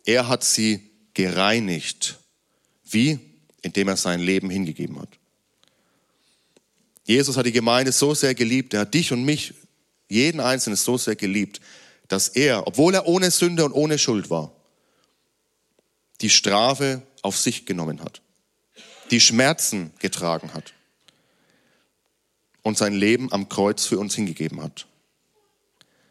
Er 0.06 0.28
hat 0.28 0.44
sie 0.44 0.92
gereinigt. 1.14 2.20
Wie? 2.84 3.20
Indem 3.62 3.88
er 3.88 3.98
sein 3.98 4.20
Leben 4.20 4.50
hingegeben 4.50 5.00
hat. 5.00 5.10
Jesus 7.04 7.36
hat 7.38 7.46
die 7.46 7.52
Gemeinde 7.52 7.92
so 7.92 8.14
sehr 8.14 8.34
geliebt, 8.34 8.74
er 8.74 8.82
hat 8.82 8.94
dich 8.94 9.12
und 9.12 9.24
mich, 9.24 9.54
jeden 10.08 10.40
Einzelnen 10.40 10.78
so 10.78 10.98
sehr 10.98 11.16
geliebt, 11.16 11.60
dass 12.08 12.30
er, 12.30 12.68
obwohl 12.68 12.94
er 12.94 13.08
ohne 13.08 13.32
Sünde 13.32 13.66
und 13.66 13.74
ohne 13.74 13.98
Schuld 13.98 14.30
war, 14.30 14.52
die 16.22 16.30
Strafe 16.30 17.02
auf 17.22 17.38
sich 17.38 17.66
genommen 17.66 18.02
hat, 18.02 18.22
die 19.12 19.20
Schmerzen 19.20 19.92
getragen 20.00 20.54
hat 20.54 20.74
und 22.62 22.78
sein 22.78 22.94
Leben 22.94 23.32
am 23.32 23.50
Kreuz 23.50 23.86
für 23.86 24.00
uns 24.00 24.16
hingegeben 24.16 24.62
hat 24.62 24.88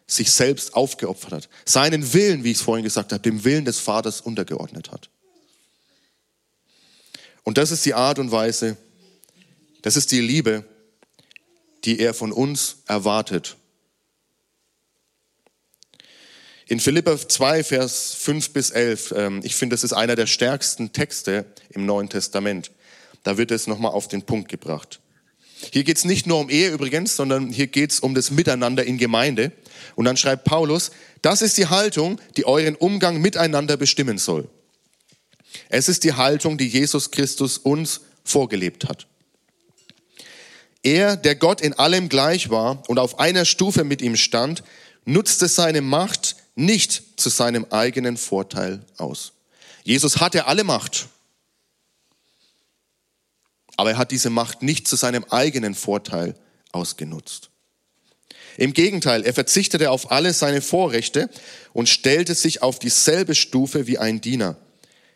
sich 0.06 0.30
selbst 0.30 0.74
aufgeopfert 0.74 1.32
hat, 1.32 1.48
seinen 1.64 2.12
Willen, 2.12 2.44
wie 2.44 2.50
ich 2.50 2.58
es 2.58 2.62
vorhin 2.62 2.84
gesagt 2.84 3.12
habe, 3.12 3.22
dem 3.22 3.44
Willen 3.44 3.64
des 3.64 3.78
Vaters 3.78 4.20
untergeordnet 4.20 4.90
hat. 4.90 5.08
Und 7.42 7.58
das 7.58 7.70
ist 7.70 7.84
die 7.84 7.94
Art 7.94 8.18
und 8.18 8.30
Weise, 8.30 8.76
Das 9.82 9.98
ist 9.98 10.12
die 10.12 10.22
Liebe, 10.22 10.64
die 11.84 11.98
er 11.98 12.14
von 12.14 12.32
uns 12.32 12.76
erwartet. 12.86 13.56
In 16.66 16.80
Philippa 16.80 17.18
2, 17.18 17.62
Vers 17.62 18.14
5 18.14 18.54
bis 18.54 18.70
11, 18.70 19.12
ähm, 19.14 19.40
ich 19.44 19.54
finde, 19.54 19.74
das 19.74 19.84
ist 19.84 19.92
einer 19.92 20.16
der 20.16 20.26
stärksten 20.26 20.94
Texte 20.94 21.44
im 21.68 21.84
Neuen 21.84 22.08
Testament. 22.08 22.70
Da 23.24 23.36
wird 23.36 23.50
es 23.50 23.66
nochmal 23.66 23.92
auf 23.92 24.08
den 24.08 24.22
Punkt 24.22 24.48
gebracht. 24.48 25.00
Hier 25.72 25.84
geht 25.84 25.96
es 25.96 26.04
nicht 26.04 26.26
nur 26.26 26.38
um 26.38 26.50
Ehe 26.50 26.70
übrigens, 26.70 27.16
sondern 27.16 27.50
hier 27.50 27.66
geht 27.66 27.92
es 27.92 28.00
um 28.00 28.14
das 28.14 28.30
Miteinander 28.30 28.84
in 28.84 28.98
Gemeinde. 28.98 29.52
Und 29.96 30.04
dann 30.04 30.16
schreibt 30.16 30.44
Paulus, 30.44 30.90
das 31.22 31.42
ist 31.42 31.58
die 31.58 31.66
Haltung, 31.66 32.20
die 32.36 32.46
euren 32.46 32.74
Umgang 32.74 33.20
miteinander 33.20 33.76
bestimmen 33.76 34.18
soll. 34.18 34.48
Es 35.68 35.88
ist 35.88 36.04
die 36.04 36.14
Haltung, 36.14 36.58
die 36.58 36.68
Jesus 36.68 37.10
Christus 37.10 37.58
uns 37.58 38.00
vorgelebt 38.24 38.88
hat. 38.88 39.06
Er, 40.82 41.16
der 41.16 41.34
Gott 41.34 41.60
in 41.60 41.72
allem 41.72 42.08
gleich 42.08 42.50
war 42.50 42.82
und 42.88 42.98
auf 42.98 43.18
einer 43.18 43.44
Stufe 43.44 43.84
mit 43.84 44.02
ihm 44.02 44.16
stand, 44.16 44.62
nutzte 45.04 45.48
seine 45.48 45.80
Macht 45.80 46.36
nicht 46.56 47.20
zu 47.20 47.30
seinem 47.30 47.66
eigenen 47.70 48.16
Vorteil 48.16 48.84
aus. 48.98 49.32
Jesus 49.82 50.18
hatte 50.20 50.46
alle 50.46 50.64
Macht, 50.64 51.08
aber 53.76 53.92
er 53.92 53.98
hat 53.98 54.10
diese 54.10 54.30
Macht 54.30 54.62
nicht 54.62 54.88
zu 54.88 54.96
seinem 54.96 55.24
eigenen 55.30 55.74
Vorteil 55.74 56.34
ausgenutzt. 56.72 57.50
Im 58.56 58.72
Gegenteil, 58.72 59.24
er 59.24 59.34
verzichtete 59.34 59.90
auf 59.90 60.12
alle 60.12 60.32
seine 60.32 60.60
Vorrechte 60.60 61.28
und 61.72 61.88
stellte 61.88 62.34
sich 62.34 62.62
auf 62.62 62.78
dieselbe 62.78 63.34
Stufe 63.34 63.86
wie 63.86 63.98
ein 63.98 64.20
Diener. 64.20 64.56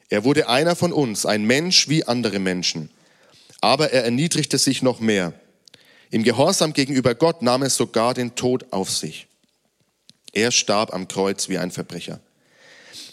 Er 0.09 0.25
wurde 0.25 0.49
einer 0.49 0.75
von 0.75 0.93
uns, 0.93 1.27
ein 1.27 1.45
Mensch 1.45 1.89
wie 1.89 2.05
andere 2.05 2.39
Menschen. 2.39 2.91
Aber 3.61 3.93
er 3.93 4.05
erniedrigte 4.05 4.59
sich 4.59 4.83
noch 4.83 5.01
mehr. 5.01 5.35
Im 6.11 6.23
Gehorsam 6.25 6.73
gegenüber 6.73 7.15
Gott 7.15 7.43
nahm 7.43 7.63
er 7.63 7.71
sogar 7.71 8.15
den 8.15 8.35
Tod 8.35 8.67
auf 8.73 8.91
sich. 8.91 9.27
Er 10.33 10.51
starb 10.51 10.93
am 10.93 11.07
Kreuz 11.09 11.49
wie 11.49 11.59
ein 11.59 11.71
Verbrecher. 11.71 12.21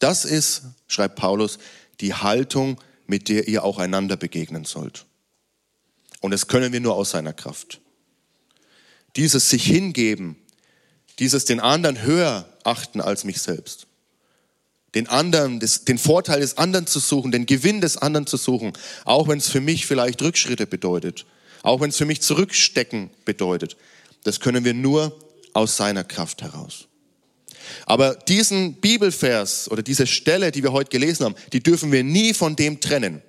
Das 0.00 0.24
ist, 0.24 0.62
schreibt 0.88 1.16
Paulus, 1.16 1.58
die 2.00 2.14
Haltung, 2.14 2.80
mit 3.06 3.28
der 3.28 3.46
ihr 3.46 3.62
auch 3.62 3.78
einander 3.78 4.16
begegnen 4.16 4.64
sollt. 4.64 5.06
Und 6.20 6.32
das 6.32 6.48
können 6.48 6.72
wir 6.72 6.80
nur 6.80 6.96
aus 6.96 7.10
seiner 7.10 7.32
Kraft. 7.32 7.80
Dieses 9.16 9.50
sich 9.50 9.64
hingeben, 9.64 10.36
dieses 11.18 11.44
den 11.44 11.60
anderen 11.60 12.02
höher 12.02 12.48
achten 12.64 13.00
als 13.00 13.24
mich 13.24 13.40
selbst. 13.40 13.86
Den 14.94 15.06
anderen, 15.06 15.60
den 15.60 15.98
Vorteil 15.98 16.40
des 16.40 16.58
anderen 16.58 16.86
zu 16.86 16.98
suchen, 16.98 17.30
den 17.30 17.46
Gewinn 17.46 17.80
des 17.80 17.96
anderen 17.96 18.26
zu 18.26 18.36
suchen, 18.36 18.72
auch 19.04 19.28
wenn 19.28 19.38
es 19.38 19.48
für 19.48 19.60
mich 19.60 19.86
vielleicht 19.86 20.20
Rückschritte 20.22 20.66
bedeutet, 20.66 21.26
auch 21.62 21.80
wenn 21.80 21.90
es 21.90 21.96
für 21.96 22.06
mich 22.06 22.22
Zurückstecken 22.22 23.10
bedeutet. 23.24 23.76
Das 24.24 24.40
können 24.40 24.64
wir 24.64 24.74
nur 24.74 25.16
aus 25.52 25.76
seiner 25.76 26.04
Kraft 26.04 26.42
heraus. 26.42 26.88
Aber 27.86 28.14
diesen 28.14 28.74
Bibelvers 28.74 29.70
oder 29.70 29.82
diese 29.82 30.06
Stelle, 30.06 30.52
die 30.52 30.62
wir 30.62 30.72
heute 30.72 30.90
gelesen 30.90 31.24
haben, 31.24 31.34
die 31.52 31.62
dürfen 31.62 31.92
wir 31.92 32.04
nie 32.04 32.34
von 32.34 32.56
dem 32.56 32.80
trennen. 32.80 33.22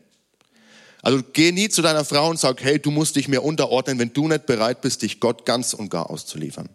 Also 1.01 1.21
geh 1.33 1.51
nie 1.51 1.69
zu 1.69 1.81
deiner 1.81 2.05
Frau 2.05 2.29
und 2.29 2.39
sag, 2.39 2.63
hey, 2.63 2.79
du 2.79 2.91
musst 2.91 3.15
dich 3.15 3.27
mir 3.27 3.43
unterordnen, 3.43 3.97
wenn 3.99 4.13
du 4.13 4.27
nicht 4.27 4.45
bereit 4.45 4.81
bist, 4.81 5.01
dich 5.01 5.19
Gott 5.19 5.45
ganz 5.45 5.73
und 5.73 5.89
gar 5.89 6.09
auszuliefern. 6.09 6.69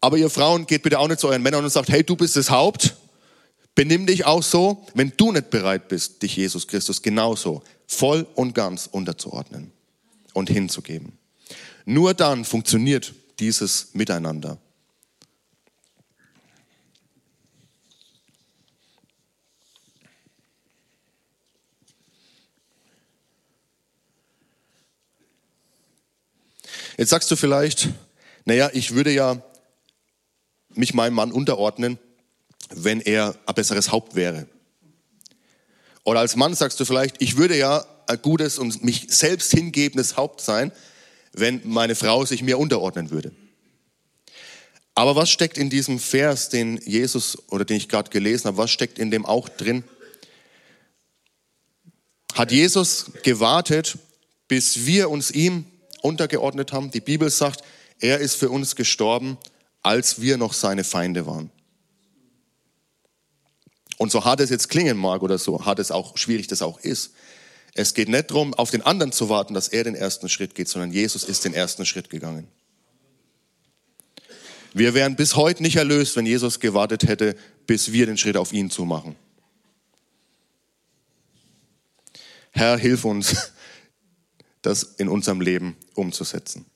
Aber 0.00 0.16
ihr 0.16 0.30
Frauen 0.30 0.66
geht 0.66 0.82
bitte 0.82 0.98
auch 0.98 1.08
nicht 1.08 1.20
zu 1.20 1.28
euren 1.28 1.42
Männern 1.42 1.64
und 1.64 1.70
sagt, 1.70 1.90
hey, 1.90 2.04
du 2.04 2.16
bist 2.16 2.36
das 2.36 2.50
Haupt. 2.50 2.94
Benimm 3.74 4.06
dich 4.06 4.24
auch 4.26 4.42
so, 4.42 4.86
wenn 4.94 5.12
du 5.16 5.32
nicht 5.32 5.50
bereit 5.50 5.88
bist, 5.88 6.22
dich 6.22 6.36
Jesus 6.36 6.66
Christus 6.66 7.02
genauso 7.02 7.62
voll 7.86 8.26
und 8.34 8.54
ganz 8.54 8.88
unterzuordnen 8.90 9.72
und 10.32 10.50
hinzugeben. 10.50 11.18
Nur 11.84 12.14
dann 12.14 12.44
funktioniert 12.44 13.14
dieses 13.38 13.94
Miteinander. 13.94 14.58
Jetzt 26.98 27.10
sagst 27.10 27.30
du 27.30 27.36
vielleicht, 27.36 27.90
naja, 28.44 28.70
ich 28.72 28.92
würde 28.92 29.12
ja 29.12 29.40
mich 30.70 30.94
meinem 30.94 31.14
Mann 31.14 31.30
unterordnen, 31.30 31.96
wenn 32.70 33.00
er 33.00 33.36
ein 33.46 33.54
besseres 33.54 33.92
Haupt 33.92 34.16
wäre. 34.16 34.48
Oder 36.02 36.18
als 36.20 36.34
Mann 36.34 36.54
sagst 36.54 36.80
du 36.80 36.84
vielleicht, 36.84 37.22
ich 37.22 37.36
würde 37.36 37.56
ja 37.56 37.86
ein 38.08 38.20
gutes 38.20 38.58
und 38.58 38.82
mich 38.82 39.06
selbst 39.10 39.52
hingebendes 39.52 40.16
Haupt 40.16 40.40
sein, 40.40 40.72
wenn 41.32 41.60
meine 41.64 41.94
Frau 41.94 42.24
sich 42.24 42.42
mir 42.42 42.58
unterordnen 42.58 43.10
würde. 43.10 43.30
Aber 44.96 45.14
was 45.14 45.30
steckt 45.30 45.56
in 45.56 45.70
diesem 45.70 46.00
Vers, 46.00 46.48
den 46.48 46.78
Jesus 46.78 47.38
oder 47.48 47.64
den 47.64 47.76
ich 47.76 47.88
gerade 47.88 48.10
gelesen 48.10 48.46
habe, 48.46 48.56
was 48.56 48.72
steckt 48.72 48.98
in 48.98 49.12
dem 49.12 49.24
auch 49.24 49.48
drin? 49.48 49.84
Hat 52.34 52.50
Jesus 52.50 53.12
gewartet, 53.22 53.98
bis 54.48 54.84
wir 54.84 55.10
uns 55.10 55.30
ihm 55.30 55.64
untergeordnet 56.02 56.72
haben. 56.72 56.90
Die 56.90 57.00
Bibel 57.00 57.30
sagt, 57.30 57.62
er 58.00 58.18
ist 58.18 58.34
für 58.34 58.50
uns 58.50 58.76
gestorben, 58.76 59.38
als 59.82 60.20
wir 60.20 60.36
noch 60.36 60.52
seine 60.52 60.84
Feinde 60.84 61.26
waren. 61.26 61.50
Und 63.96 64.12
so 64.12 64.24
hart 64.24 64.40
es 64.40 64.50
jetzt 64.50 64.68
klingen 64.68 64.96
mag 64.96 65.22
oder 65.22 65.38
so 65.38 65.64
hart 65.64 65.80
es 65.80 65.90
auch 65.90 66.16
schwierig 66.16 66.46
das 66.46 66.62
auch 66.62 66.78
ist, 66.80 67.12
es 67.74 67.94
geht 67.94 68.08
nicht 68.08 68.30
darum, 68.30 68.54
auf 68.54 68.70
den 68.70 68.82
anderen 68.82 69.12
zu 69.12 69.28
warten, 69.28 69.54
dass 69.54 69.68
er 69.68 69.84
den 69.84 69.94
ersten 69.94 70.28
Schritt 70.28 70.54
geht, 70.54 70.68
sondern 70.68 70.92
Jesus 70.92 71.24
ist 71.24 71.44
den 71.44 71.54
ersten 71.54 71.86
Schritt 71.86 72.10
gegangen. 72.10 72.48
Wir 74.74 74.94
wären 74.94 75.16
bis 75.16 75.36
heute 75.36 75.62
nicht 75.62 75.76
erlöst, 75.76 76.16
wenn 76.16 76.26
Jesus 76.26 76.60
gewartet 76.60 77.04
hätte, 77.04 77.36
bis 77.66 77.92
wir 77.92 78.06
den 78.06 78.16
Schritt 78.16 78.36
auf 78.36 78.52
ihn 78.52 78.70
zu 78.70 78.84
machen. 78.84 79.16
Herr, 82.50 82.76
hilf 82.78 83.04
uns, 83.04 83.52
das 84.62 84.82
in 84.82 85.08
unserem 85.08 85.40
Leben 85.40 85.76
umzusetzen. 85.94 86.66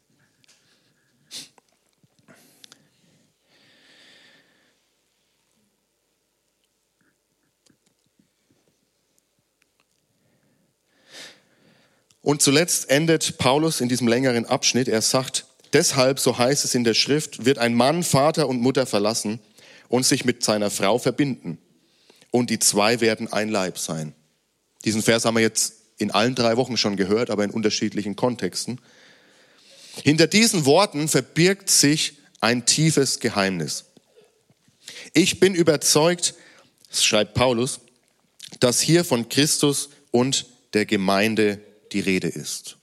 Und 12.22 12.40
zuletzt 12.40 12.88
endet 12.88 13.36
Paulus 13.38 13.80
in 13.80 13.88
diesem 13.88 14.06
längeren 14.06 14.46
Abschnitt. 14.46 14.86
Er 14.86 15.02
sagt, 15.02 15.44
deshalb, 15.72 16.20
so 16.20 16.38
heißt 16.38 16.64
es 16.64 16.74
in 16.74 16.84
der 16.84 16.94
Schrift, 16.94 17.44
wird 17.44 17.58
ein 17.58 17.74
Mann 17.74 18.04
Vater 18.04 18.48
und 18.48 18.60
Mutter 18.60 18.86
verlassen 18.86 19.40
und 19.88 20.06
sich 20.06 20.24
mit 20.24 20.44
seiner 20.44 20.70
Frau 20.70 20.98
verbinden. 20.98 21.58
Und 22.30 22.48
die 22.48 22.60
zwei 22.60 23.00
werden 23.00 23.30
ein 23.32 23.48
Leib 23.48 23.76
sein. 23.76 24.14
Diesen 24.84 25.02
Vers 25.02 25.24
haben 25.24 25.34
wir 25.34 25.42
jetzt 25.42 25.81
in 26.02 26.10
allen 26.10 26.34
drei 26.34 26.56
Wochen 26.56 26.76
schon 26.76 26.96
gehört, 26.96 27.30
aber 27.30 27.44
in 27.44 27.50
unterschiedlichen 27.50 28.16
Kontexten. 28.16 28.80
Hinter 30.02 30.26
diesen 30.26 30.64
Worten 30.64 31.08
verbirgt 31.08 31.70
sich 31.70 32.18
ein 32.40 32.66
tiefes 32.66 33.20
Geheimnis. 33.20 33.84
Ich 35.14 35.40
bin 35.40 35.54
überzeugt, 35.54 36.34
schreibt 36.90 37.34
Paulus, 37.34 37.80
dass 38.60 38.80
hier 38.80 39.04
von 39.04 39.28
Christus 39.28 39.90
und 40.10 40.46
der 40.74 40.86
Gemeinde 40.86 41.60
die 41.92 42.00
Rede 42.00 42.28
ist. 42.28 42.76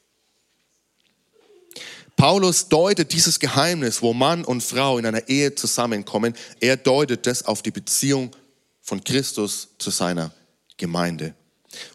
Paulus 2.16 2.68
deutet 2.68 3.14
dieses 3.14 3.40
Geheimnis, 3.40 4.02
wo 4.02 4.14
Mann 4.14 4.44
und 4.44 4.62
Frau 4.62 4.98
in 4.98 5.06
einer 5.06 5.30
Ehe 5.30 5.56
zusammenkommen, 5.56 6.34
er 6.60 6.76
deutet 6.76 7.26
das 7.26 7.46
auf 7.46 7.62
die 7.62 7.72
Beziehung 7.72 8.36
von 8.82 9.04
Christus 9.04 9.70
zu 9.78 9.90
seiner 9.90 10.34
Gemeinde. 10.76 11.34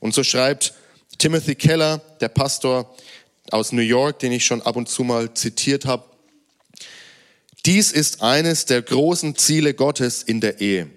Und 0.00 0.14
so 0.14 0.24
schreibt 0.24 0.72
Timothy 1.18 1.54
Keller, 1.54 1.98
der 2.20 2.28
Pastor 2.28 2.94
aus 3.50 3.72
New 3.72 3.82
York, 3.82 4.18
den 4.18 4.32
ich 4.32 4.44
schon 4.44 4.62
ab 4.62 4.76
und 4.76 4.88
zu 4.88 5.04
mal 5.04 5.32
zitiert 5.34 5.84
habe, 5.84 6.04
dies 7.66 7.92
ist 7.92 8.22
eines 8.22 8.66
der 8.66 8.82
großen 8.82 9.36
Ziele 9.36 9.74
Gottes 9.74 10.22
in 10.22 10.40
der 10.40 10.60
Ehe, 10.60 10.90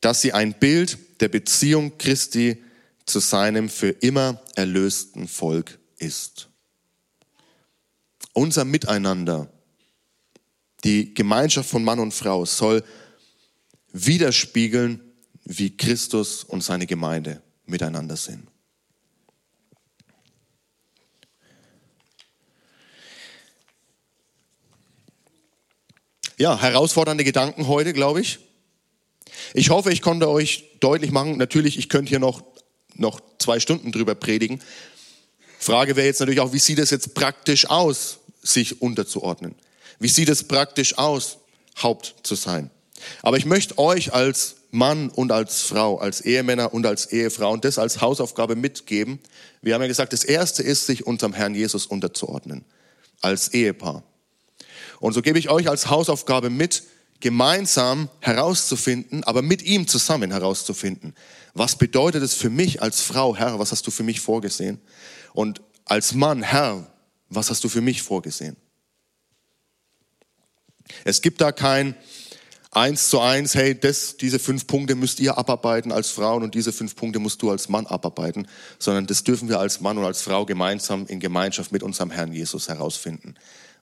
dass 0.00 0.20
sie 0.20 0.32
ein 0.32 0.54
Bild 0.54 0.98
der 1.20 1.28
Beziehung 1.28 1.98
Christi 1.98 2.62
zu 3.04 3.18
seinem 3.18 3.68
für 3.68 3.90
immer 3.90 4.40
erlösten 4.54 5.26
Volk 5.26 5.78
ist. 5.98 6.48
Unser 8.32 8.64
Miteinander, 8.64 9.52
die 10.84 11.14
Gemeinschaft 11.14 11.68
von 11.68 11.84
Mann 11.84 11.98
und 11.98 12.14
Frau 12.14 12.44
soll 12.44 12.84
widerspiegeln, 13.92 15.00
wie 15.44 15.76
Christus 15.76 16.44
und 16.44 16.62
seine 16.62 16.86
Gemeinde 16.86 17.42
miteinander 17.66 18.16
sind. 18.16 18.51
Ja, 26.38 26.60
herausfordernde 26.60 27.24
Gedanken 27.24 27.68
heute, 27.68 27.92
glaube 27.92 28.20
ich. 28.20 28.38
Ich 29.54 29.70
hoffe, 29.70 29.92
ich 29.92 30.02
konnte 30.02 30.28
euch 30.28 30.64
deutlich 30.80 31.10
machen, 31.10 31.36
natürlich, 31.36 31.78
ich 31.78 31.88
könnte 31.88 32.10
hier 32.10 32.18
noch, 32.18 32.42
noch 32.94 33.20
zwei 33.38 33.60
Stunden 33.60 33.92
drüber 33.92 34.14
predigen. 34.14 34.60
Frage 35.58 35.96
wäre 35.96 36.06
jetzt 36.06 36.20
natürlich 36.20 36.40
auch, 36.40 36.52
wie 36.52 36.58
sieht 36.58 36.78
es 36.78 36.90
jetzt 36.90 37.14
praktisch 37.14 37.68
aus, 37.68 38.18
sich 38.42 38.82
unterzuordnen? 38.82 39.54
Wie 39.98 40.08
sieht 40.08 40.28
es 40.28 40.44
praktisch 40.44 40.98
aus, 40.98 41.38
Haupt 41.80 42.14
zu 42.22 42.34
sein? 42.34 42.70
Aber 43.22 43.36
ich 43.36 43.46
möchte 43.46 43.78
euch 43.78 44.12
als 44.12 44.56
Mann 44.70 45.10
und 45.10 45.32
als 45.32 45.62
Frau, 45.62 45.98
als 45.98 46.22
Ehemänner 46.22 46.72
und 46.72 46.86
als 46.86 47.12
Ehefrau 47.12 47.52
und 47.52 47.64
das 47.64 47.78
als 47.78 48.00
Hausaufgabe 48.00 48.56
mitgeben. 48.56 49.20
Wir 49.60 49.74
haben 49.74 49.82
ja 49.82 49.88
gesagt, 49.88 50.12
das 50.12 50.24
erste 50.24 50.62
ist, 50.62 50.86
sich 50.86 51.06
unserem 51.06 51.34
Herrn 51.34 51.54
Jesus 51.54 51.86
unterzuordnen, 51.86 52.64
als 53.20 53.52
Ehepaar. 53.52 54.02
Und 55.02 55.14
so 55.14 55.20
gebe 55.20 55.36
ich 55.36 55.50
euch 55.50 55.68
als 55.68 55.90
Hausaufgabe 55.90 56.48
mit, 56.48 56.84
gemeinsam 57.18 58.08
herauszufinden, 58.20 59.24
aber 59.24 59.42
mit 59.42 59.62
ihm 59.62 59.88
zusammen 59.88 60.30
herauszufinden. 60.30 61.16
Was 61.54 61.74
bedeutet 61.74 62.22
es 62.22 62.34
für 62.34 62.50
mich 62.50 62.82
als 62.82 63.00
Frau, 63.00 63.34
Herr, 63.34 63.58
was 63.58 63.72
hast 63.72 63.84
du 63.84 63.90
für 63.90 64.04
mich 64.04 64.20
vorgesehen? 64.20 64.80
Und 65.32 65.60
als 65.86 66.14
Mann, 66.14 66.44
Herr, 66.44 66.86
was 67.28 67.50
hast 67.50 67.64
du 67.64 67.68
für 67.68 67.80
mich 67.80 68.00
vorgesehen? 68.00 68.56
Es 71.02 71.20
gibt 71.20 71.40
da 71.40 71.50
kein 71.50 71.96
eins 72.70 73.08
zu 73.08 73.18
eins, 73.18 73.56
hey, 73.56 73.78
das, 73.78 74.16
diese 74.16 74.38
fünf 74.38 74.68
Punkte 74.68 74.94
müsst 74.94 75.18
ihr 75.18 75.36
abarbeiten 75.36 75.90
als 75.90 76.10
Frauen 76.10 76.44
und 76.44 76.54
diese 76.54 76.72
fünf 76.72 76.94
Punkte 76.94 77.18
musst 77.18 77.42
du 77.42 77.50
als 77.50 77.68
Mann 77.68 77.86
abarbeiten, 77.86 78.46
sondern 78.78 79.08
das 79.08 79.24
dürfen 79.24 79.48
wir 79.48 79.58
als 79.58 79.80
Mann 79.80 79.98
und 79.98 80.04
als 80.04 80.22
Frau 80.22 80.46
gemeinsam 80.46 81.06
in 81.06 81.18
Gemeinschaft 81.18 81.72
mit 81.72 81.82
unserem 81.82 82.12
Herrn 82.12 82.32
Jesus 82.32 82.68
herausfinden, 82.68 83.34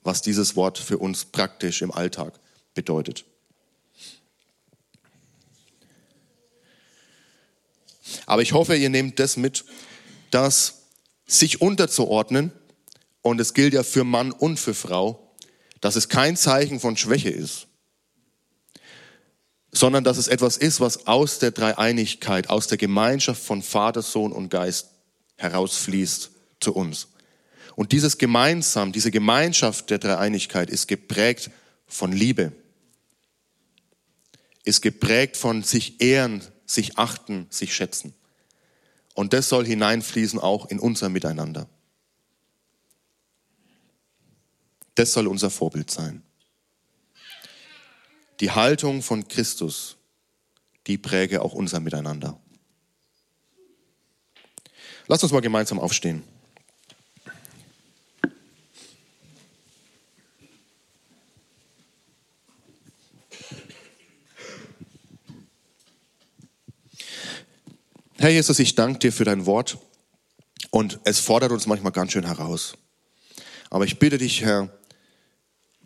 was 0.03 0.23
dieses 0.23 0.57
Wort 0.57 0.79
für 0.79 0.99
uns 0.99 1.25
praktisch 1.25 1.83
im 1.83 1.91
Alltag 1.91 2.39
bedeutet. 2.75 3.25
Aber 8.27 8.43
ich 8.43 8.53
hoffe, 8.53 8.77
ihr 8.77 8.91
nehmt 8.91 9.19
das 9.19 9.37
mit, 9.37 9.65
dass 10.31 10.83
sich 11.27 11.61
unterzuordnen, 11.61 12.53
und 13.23 13.39
es 13.39 13.53
gilt 13.53 13.75
ja 13.75 13.83
für 13.83 14.05
Mann 14.05 14.33
und 14.33 14.59
für 14.59 14.73
Frau, 14.73 15.35
dass 15.81 15.97
es 15.97 16.09
kein 16.09 16.37
Zeichen 16.37 16.81
von 16.81 16.97
Schwäche 16.97 17.29
ist, 17.29 17.67
sondern 19.73 20.05
dass 20.05 20.17
es 20.17 20.27
etwas 20.27 20.57
ist, 20.57 20.81
was 20.81 21.07
aus 21.07 21.39
der 21.39 21.51
Dreieinigkeit, 21.51 22.49
aus 22.49 22.67
der 22.67 22.79
Gemeinschaft 22.79 23.43
von 23.43 23.63
Vater, 23.63 24.03
Sohn 24.03 24.33
und 24.33 24.49
Geist 24.49 24.89
herausfließt 25.37 26.31
zu 26.61 26.75
uns. 26.75 27.09
Und 27.81 27.93
dieses 27.93 28.18
Gemeinsam, 28.18 28.93
diese 28.93 29.11
Gemeinschaft 29.11 29.89
der 29.89 29.97
Dreieinigkeit 29.99 30.68
ist 30.68 30.87
geprägt 30.87 31.51
von 31.87 32.12
Liebe, 32.12 32.53
ist 34.64 34.83
geprägt 34.83 35.39
von 35.39 35.62
sich 35.62 35.99
ehren, 36.03 36.43
sich 36.66 36.99
achten, 36.99 37.47
sich 37.49 37.74
schätzen. 37.74 38.12
Und 39.14 39.33
das 39.33 39.49
soll 39.49 39.64
hineinfließen 39.64 40.39
auch 40.39 40.66
in 40.66 40.78
unser 40.78 41.09
Miteinander. 41.09 41.70
Das 44.95 45.14
soll 45.14 45.26
unser 45.26 45.49
Vorbild 45.49 45.91
sein. 45.91 46.22
Die 48.41 48.51
Haltung 48.51 49.01
von 49.01 49.26
Christus, 49.26 49.97
die 50.87 50.99
präge 50.99 51.41
auch 51.41 51.55
unser 51.55 51.81
Miteinander. 51.81 52.39
Lasst 55.07 55.22
uns 55.22 55.33
mal 55.33 55.41
gemeinsam 55.41 55.78
aufstehen. 55.78 56.24
Herr 68.21 68.29
Jesus, 68.29 68.59
ich 68.59 68.75
danke 68.75 68.99
dir 68.99 69.14
für 69.14 69.25
dein 69.25 69.47
Wort 69.47 69.79
und 70.71 71.01
es 71.05 71.21
fordert 71.21 71.53
uns 71.53 71.66
manchmal 71.66 71.91
ganz 71.91 72.12
schön 72.12 72.27
heraus. 72.27 72.75
Aber 73.71 73.87
ich 73.87 73.99
bitte 73.99 74.18
dich, 74.18 74.43
Herr, 74.43 74.68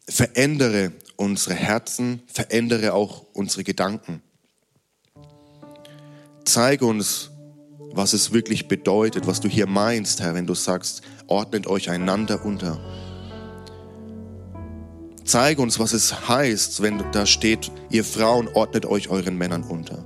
verändere 0.09 0.91
unsere 1.15 1.55
Herzen, 1.55 2.25
verändere 2.27 2.93
auch 2.93 3.25
unsere 3.35 3.63
Gedanken. 3.63 4.21
Zeige 6.45 6.87
uns, 6.87 7.31
was 7.93 8.15
es 8.15 8.33
wirklich 8.33 8.67
bedeutet, 8.67 9.29
was 9.29 9.41
du 9.41 9.49
hier 9.49 9.69
meinst, 9.69 10.21
Herr, 10.21 10.35
wenn 10.35 10.49
du 10.49 10.57
sagst, 10.57 11.03
ordnet 11.29 11.69
euch 11.69 11.89
einander 11.89 12.45
unter. 12.45 12.81
Zeige 15.25 15.63
uns, 15.63 15.79
was 15.79 15.93
es 15.93 16.29
heißt, 16.29 16.83
wenn 16.83 17.01
da 17.13 17.27
steht, 17.27 17.71
ihr 17.91 18.05
Frauen 18.05 18.49
ordnet 18.49 18.87
euch 18.87 19.09
euren 19.09 19.39
Männern 19.39 19.63
unter. 19.63 20.05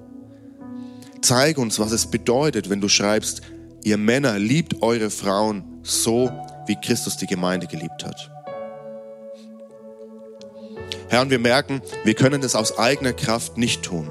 Zeig 1.22 1.58
uns, 1.58 1.78
was 1.78 1.92
es 1.92 2.06
bedeutet, 2.06 2.70
wenn 2.70 2.80
du 2.80 2.88
schreibst, 2.88 3.42
ihr 3.84 3.98
Männer 3.98 4.38
liebt 4.38 4.82
eure 4.82 5.10
Frauen 5.10 5.64
so, 5.82 6.30
wie 6.66 6.76
Christus 6.76 7.16
die 7.16 7.26
Gemeinde 7.26 7.66
geliebt 7.66 8.04
hat. 8.04 8.30
Herr, 11.08 11.22
und 11.22 11.30
wir 11.30 11.38
merken, 11.38 11.80
wir 12.04 12.14
können 12.14 12.42
das 12.42 12.54
aus 12.54 12.78
eigener 12.78 13.14
Kraft 13.14 13.56
nicht 13.56 13.82
tun, 13.82 14.08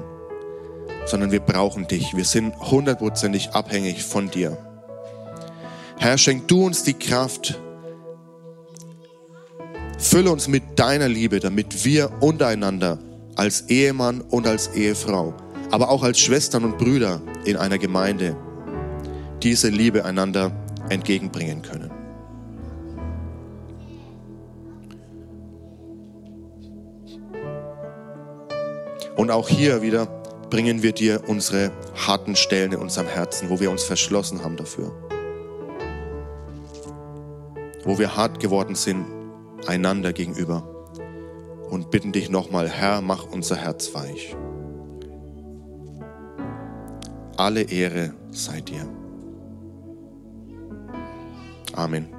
sondern 1.06 1.30
wir 1.30 1.40
brauchen 1.40 1.86
dich. 1.86 2.16
Wir 2.16 2.24
sind 2.24 2.56
hundertprozentig 2.58 3.50
abhängig 3.50 4.02
von 4.02 4.30
dir. 4.30 4.58
Herr, 5.98 6.18
schenk 6.18 6.48
du 6.48 6.64
uns 6.64 6.82
die 6.82 6.94
Kraft, 6.94 7.60
fülle 9.98 10.30
uns 10.30 10.48
mit 10.48 10.78
deiner 10.78 11.08
Liebe, 11.08 11.40
damit 11.40 11.84
wir 11.84 12.20
untereinander 12.20 12.98
als 13.36 13.62
Ehemann 13.68 14.20
und 14.20 14.46
als 14.46 14.68
Ehefrau 14.74 15.34
aber 15.70 15.90
auch 15.90 16.02
als 16.02 16.18
Schwestern 16.18 16.64
und 16.64 16.78
Brüder 16.78 17.20
in 17.44 17.56
einer 17.56 17.78
Gemeinde 17.78 18.36
diese 19.42 19.68
Liebe 19.68 20.04
einander 20.04 20.52
entgegenbringen 20.88 21.62
können. 21.62 21.90
Und 29.16 29.30
auch 29.30 29.48
hier 29.48 29.82
wieder 29.82 30.06
bringen 30.48 30.82
wir 30.82 30.92
dir 30.92 31.22
unsere 31.26 31.72
harten 32.06 32.36
Stellen 32.36 32.72
in 32.72 32.78
unserem 32.78 33.08
Herzen, 33.08 33.50
wo 33.50 33.60
wir 33.60 33.70
uns 33.70 33.82
verschlossen 33.82 34.42
haben 34.42 34.56
dafür. 34.56 34.92
Wo 37.84 37.98
wir 37.98 38.16
hart 38.16 38.40
geworden 38.40 38.74
sind 38.74 39.04
einander 39.66 40.12
gegenüber. 40.12 40.62
Und 41.68 41.90
bitten 41.90 42.12
dich 42.12 42.30
nochmal, 42.30 42.68
Herr, 42.68 43.02
mach 43.02 43.24
unser 43.24 43.56
Herz 43.56 43.92
weich 43.92 44.34
alle 47.38 47.62
Ehre 47.62 48.12
sei 48.30 48.60
dir. 48.60 48.86
Amen. 51.74 52.17